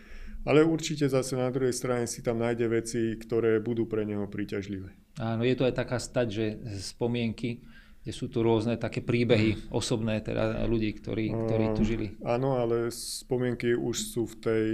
Ale 0.49 0.65
určite 0.65 1.05
zase 1.05 1.37
na 1.37 1.53
druhej 1.53 1.77
strane 1.77 2.09
si 2.09 2.25
tam 2.25 2.41
nájde 2.41 2.67
veci, 2.73 3.01
ktoré 3.21 3.61
budú 3.61 3.85
pre 3.85 4.09
neho 4.09 4.25
príťažlivé. 4.25 4.97
Áno, 5.21 5.45
je 5.45 5.53
to 5.53 5.69
aj 5.69 5.75
taká 5.77 6.01
stať, 6.01 6.27
že 6.33 6.45
spomienky 6.81 7.61
kde 8.01 8.13
sú 8.17 8.33
tu 8.33 8.41
rôzne 8.41 8.81
také 8.81 9.05
príbehy 9.05 9.69
osobné 9.69 10.25
teda 10.25 10.65
ľudí, 10.65 10.97
ktorí, 10.97 11.29
ktorí 11.29 11.65
tu 11.77 11.83
žili. 11.85 12.17
Áno, 12.25 12.57
ale 12.57 12.89
spomienky 12.89 13.77
už 13.77 13.97
sú 14.17 14.25
v 14.25 14.35
tej 14.41 14.67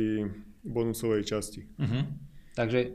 bonusovej 0.62 1.22
časti. 1.26 1.66
Uh-huh. 1.78 2.06
Takže 2.54 2.94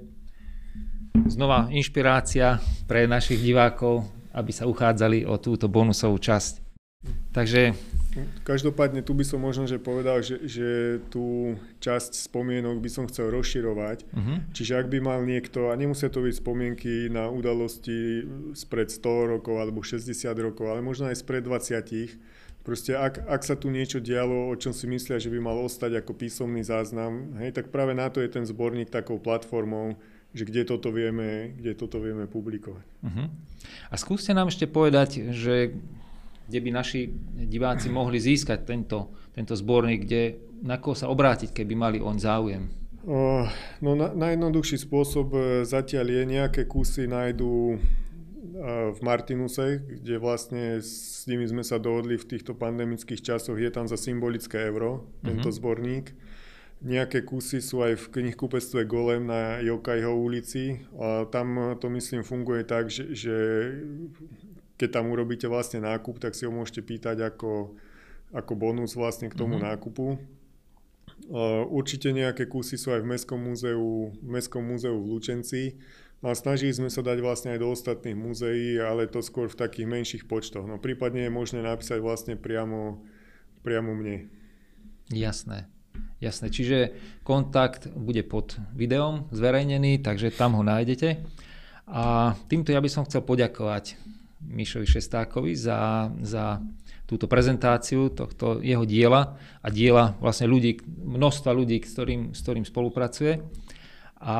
znova 1.27 1.67
inšpirácia 1.71 2.63
pre 2.87 3.07
našich 3.11 3.43
divákov, 3.43 4.07
aby 4.31 4.51
sa 4.55 4.67
uchádzali 4.67 5.27
o 5.27 5.35
túto 5.35 5.67
bonusovú 5.67 6.15
časť. 6.15 6.70
Takže 7.33 7.73
Každopádne 8.43 9.07
tu 9.07 9.15
by 9.15 9.23
som 9.23 9.39
možno 9.39 9.63
že 9.63 9.79
povedal, 9.79 10.19
že, 10.19 10.43
že 10.43 10.99
tú 11.07 11.55
časť 11.79 12.27
spomienok 12.27 12.83
by 12.83 12.89
som 12.91 13.07
chcel 13.07 13.31
rozširovať. 13.31 14.03
Uh-huh. 14.11 14.37
Čiže 14.51 14.83
ak 14.83 14.91
by 14.91 14.99
mal 14.99 15.23
niekto, 15.23 15.71
a 15.71 15.79
nemusia 15.79 16.11
to 16.11 16.19
byť 16.19 16.43
spomienky 16.43 17.07
na 17.07 17.31
udalosti 17.31 18.27
spred 18.51 18.91
100 18.91 19.31
rokov 19.39 19.55
alebo 19.55 19.79
60 19.79 20.11
rokov, 20.43 20.67
ale 20.67 20.83
možno 20.83 21.07
aj 21.07 21.23
spred 21.23 21.47
20, 21.47 22.67
proste 22.67 22.99
ak, 22.99 23.23
ak 23.23 23.41
sa 23.47 23.55
tu 23.55 23.71
niečo 23.71 24.03
dialo, 24.03 24.51
o 24.51 24.55
čom 24.59 24.75
si 24.75 24.91
myslia, 24.91 25.15
že 25.15 25.31
by 25.31 25.39
mal 25.39 25.55
ostať 25.63 26.03
ako 26.03 26.11
písomný 26.11 26.67
záznam, 26.67 27.39
hej, 27.39 27.55
tak 27.55 27.71
práve 27.71 27.95
na 27.95 28.11
to 28.11 28.19
je 28.19 28.27
ten 28.27 28.43
zborník 28.43 28.91
takou 28.91 29.23
platformou, 29.23 29.95
že 30.35 30.43
kde 30.43 30.67
toto 30.67 30.91
vieme, 30.91 31.55
kde 31.55 31.79
toto 31.79 32.03
vieme 32.03 32.27
publikovať. 32.27 32.85
Uh-huh. 33.07 33.31
A 33.87 33.95
skúste 33.95 34.35
nám 34.35 34.51
ešte 34.51 34.67
povedať, 34.67 35.31
že 35.31 35.79
kde 36.47 36.59
by 36.61 36.69
naši 36.71 37.09
diváci 37.47 37.87
mohli 37.89 38.19
získať 38.19 38.65
tento, 38.65 39.11
tento 39.31 39.55
zborník, 39.55 39.99
kde, 40.03 40.23
na 40.61 40.77
koho 40.77 40.93
sa 40.97 41.07
obrátiť, 41.07 41.55
keby 41.55 41.73
mali 41.73 41.97
on 42.01 42.19
záujem? 42.19 42.81
No 43.81 43.97
na, 43.97 44.13
najjednoduchší 44.13 44.77
spôsob 44.85 45.33
e, 45.33 45.39
zatiaľ 45.65 46.05
je 46.05 46.23
nejaké 46.37 46.61
kusy 46.69 47.09
nájdú 47.09 47.73
e, 47.73 47.77
v 48.93 48.99
Martinuse, 49.01 49.81
kde 49.81 50.21
vlastne 50.21 50.77
s 50.77 51.25
nimi 51.25 51.49
sme 51.49 51.65
sa 51.65 51.81
dohodli 51.81 52.21
v 52.21 52.29
týchto 52.29 52.53
pandemických 52.53 53.25
časoch, 53.25 53.57
je 53.57 53.73
tam 53.73 53.89
za 53.89 53.97
symbolické 53.97 54.61
euro 54.69 55.09
tento 55.25 55.49
uh-huh. 55.49 55.57
zborník. 55.57 56.13
Nejaké 56.81 57.25
kusy 57.25 57.61
sú 57.61 57.85
aj 57.85 57.93
v 57.93 58.05
knihkupectve 58.09 58.89
Golem 58.89 59.29
na 59.29 59.61
Jokajho 59.61 60.17
ulici 60.17 60.81
a 60.97 61.29
tam 61.29 61.77
to 61.77 61.93
myslím 61.93 62.25
funguje 62.25 62.65
tak, 62.65 62.89
že, 62.89 63.13
že 63.13 63.37
keď 64.81 64.97
tam 64.97 65.13
urobíte 65.13 65.45
vlastne 65.45 65.85
nákup, 65.85 66.17
tak 66.17 66.33
si 66.33 66.49
ho 66.49 66.51
môžete 66.51 66.81
pýtať 66.81 67.21
ako, 67.21 67.77
ako 68.33 68.53
bonus 68.57 68.97
vlastne 68.97 69.29
k 69.29 69.37
tomu 69.37 69.61
mm-hmm. 69.61 69.69
nákupu. 69.69 70.17
Určite 71.69 72.09
nejaké 72.09 72.49
kusy 72.49 72.81
sú 72.81 72.89
aj 72.89 73.05
v 73.05 73.09
Mestskom 73.13 73.37
múzeu, 73.37 74.09
v 74.09 74.25
Mestskom 74.25 74.65
múzeu 74.65 74.97
v 74.97 75.05
Lučenci. 75.05 75.77
A 76.25 76.33
snažili 76.33 76.73
sme 76.73 76.89
sa 76.89 77.05
dať 77.05 77.17
vlastne 77.21 77.53
aj 77.53 77.61
do 77.61 77.69
ostatných 77.69 78.17
múzeí, 78.17 78.77
ale 78.81 79.05
to 79.05 79.21
skôr 79.21 79.49
v 79.49 79.57
takých 79.57 79.85
menších 79.85 80.23
počtoch. 80.25 80.65
No 80.65 80.81
prípadne 80.81 81.29
je 81.29 81.33
možné 81.33 81.61
napísať 81.61 82.01
vlastne 82.01 82.33
priamo, 82.37 83.05
priamo 83.61 83.93
mne. 83.93 84.29
Jasné. 85.13 85.69
Jasné, 86.21 86.53
čiže 86.53 86.93
kontakt 87.21 87.89
bude 87.93 88.21
pod 88.25 88.57
videom 88.73 89.29
zverejnený, 89.33 90.01
takže 90.01 90.33
tam 90.33 90.57
ho 90.57 90.63
nájdete. 90.65 91.21
A 91.89 92.33
týmto 92.49 92.69
ja 92.69 92.81
by 92.81 92.89
som 92.89 93.05
chcel 93.05 93.25
poďakovať 93.25 93.97
Mišovi 94.41 94.87
Šestákovi 94.89 95.53
za, 95.53 96.09
za 96.21 96.59
túto 97.05 97.27
prezentáciu 97.27 98.07
tohto 98.07 98.63
jeho 98.63 98.87
diela 98.87 99.35
a 99.59 99.67
diela 99.67 100.15
vlastne 100.23 100.47
ľudí, 100.47 100.79
množstva 100.87 101.51
ľudí, 101.51 101.83
s 101.83 101.91
ktorým, 101.91 102.21
s 102.31 102.39
ktorým 102.39 102.63
spolupracuje. 102.63 103.43
A 104.21 104.35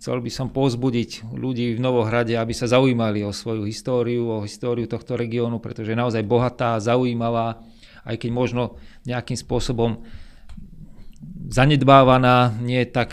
chcel 0.00 0.24
by 0.24 0.32
som 0.32 0.48
pozbudiť 0.48 1.28
ľudí 1.36 1.76
v 1.76 1.82
Novohrade, 1.84 2.34
aby 2.40 2.56
sa 2.56 2.64
zaujímali 2.66 3.20
o 3.20 3.36
svoju 3.36 3.68
históriu, 3.68 4.26
o 4.26 4.42
históriu 4.48 4.88
tohto 4.88 5.14
regiónu, 5.14 5.60
pretože 5.60 5.92
je 5.92 6.00
naozaj 6.00 6.24
bohatá, 6.24 6.80
zaujímavá, 6.80 7.60
aj 8.08 8.16
keď 8.16 8.30
možno 8.32 8.80
nejakým 9.04 9.36
spôsobom 9.36 10.02
zanedbávaná, 11.52 12.56
nie 12.64 12.80
tak, 12.88 13.12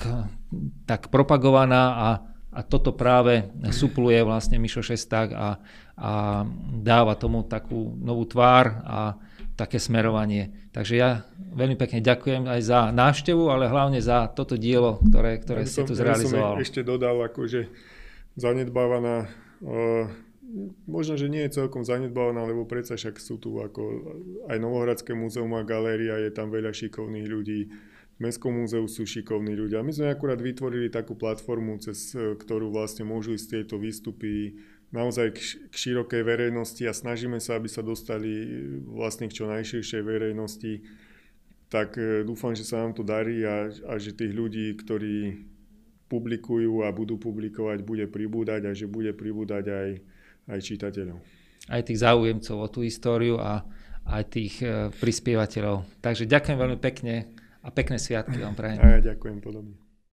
tak 0.88 1.12
propagovaná 1.12 1.84
a, 1.92 2.10
a 2.56 2.60
toto 2.64 2.96
práve 2.96 3.52
supluje 3.76 4.24
vlastne 4.24 4.64
Mišo 4.64 4.80
Šesták 4.80 5.30
a, 5.36 5.60
a 5.98 6.46
dáva 6.78 7.18
tomu 7.18 7.42
takú 7.42 7.98
novú 7.98 8.30
tvár 8.30 8.86
a 8.86 9.18
také 9.58 9.82
smerovanie. 9.82 10.70
Takže 10.70 10.94
ja 10.94 11.26
veľmi 11.34 11.74
pekne 11.74 12.06
ďakujem 12.06 12.46
aj 12.46 12.62
za 12.62 12.80
návštevu, 12.94 13.50
ale 13.50 13.66
hlavne 13.66 13.98
za 13.98 14.30
toto 14.30 14.54
dielo, 14.54 15.02
ktoré, 15.10 15.42
ktoré 15.42 15.66
ja 15.66 15.70
ste 15.74 15.82
tu 15.90 15.98
zrealizoval. 15.98 16.54
Ja 16.54 16.58
som 16.62 16.66
ešte 16.70 16.82
dodal, 16.86 17.18
akože 17.26 17.66
zanedbávaná, 18.38 19.26
uh, 19.66 20.06
možno, 20.86 21.18
že 21.18 21.34
nie 21.34 21.42
je 21.50 21.58
celkom 21.58 21.82
zanedbávaná, 21.82 22.46
lebo 22.46 22.70
predsa 22.70 22.94
však 22.94 23.18
sú 23.18 23.42
tu 23.42 23.58
ako 23.58 23.82
aj 24.54 24.58
Novohradské 24.62 25.18
múzeum 25.18 25.50
a 25.58 25.66
galéria, 25.66 26.22
je 26.22 26.30
tam 26.30 26.54
veľa 26.54 26.70
šikovných 26.70 27.26
ľudí, 27.26 27.62
v 28.18 28.26
Mestskom 28.26 28.50
múzeu 28.50 28.82
sú 28.90 29.06
šikovní 29.06 29.54
ľudia. 29.54 29.86
My 29.86 29.94
sme 29.94 30.10
akurát 30.10 30.42
vytvorili 30.42 30.90
takú 30.90 31.14
platformu, 31.14 31.78
cez 31.78 32.18
e, 32.18 32.34
ktorú 32.34 32.74
vlastne 32.74 33.06
môžu 33.06 33.38
ísť 33.38 33.62
tieto 33.62 33.78
výstupy 33.78 34.58
naozaj 34.92 35.36
k, 35.36 35.40
širokej 35.72 36.24
verejnosti 36.24 36.84
a 36.88 36.96
snažíme 36.96 37.40
sa, 37.44 37.60
aby 37.60 37.68
sa 37.68 37.84
dostali 37.84 38.32
e, 38.32 38.48
vlastne 38.88 39.28
k 39.28 39.36
čo 39.44 39.46
najširšej 39.48 40.02
verejnosti. 40.04 40.84
Tak 41.68 42.00
e, 42.00 42.24
dúfam, 42.24 42.56
že 42.56 42.64
sa 42.64 42.84
nám 42.84 42.96
to 42.96 43.04
darí 43.04 43.44
a, 43.44 43.68
a 43.68 43.94
že 44.00 44.16
tých 44.16 44.32
ľudí, 44.32 44.76
ktorí 44.80 45.44
publikujú 46.08 46.88
a 46.88 46.90
budú 46.96 47.20
publikovať, 47.20 47.84
bude 47.84 48.08
pribúdať 48.08 48.62
a 48.68 48.72
že 48.72 48.88
bude 48.88 49.12
pribúdať 49.12 49.66
aj, 49.68 49.90
aj 50.48 50.60
čitateľov. 50.64 51.20
Aj 51.68 51.84
tých 51.84 52.00
záujemcov 52.00 52.56
o 52.56 52.68
tú 52.72 52.80
históriu 52.80 53.36
a 53.36 53.68
aj 54.08 54.24
tých 54.32 54.64
prispievateľov. 55.04 55.84
Takže 56.00 56.24
ďakujem 56.32 56.56
veľmi 56.56 56.80
pekne 56.80 57.28
a 57.60 57.68
pekné 57.76 58.00
sviatky 58.00 58.40
vám 58.40 58.56
prajem. 58.56 58.80
A 58.80 59.04
ja 59.04 59.12
ďakujem 59.12 59.44
podobne. 59.44 59.87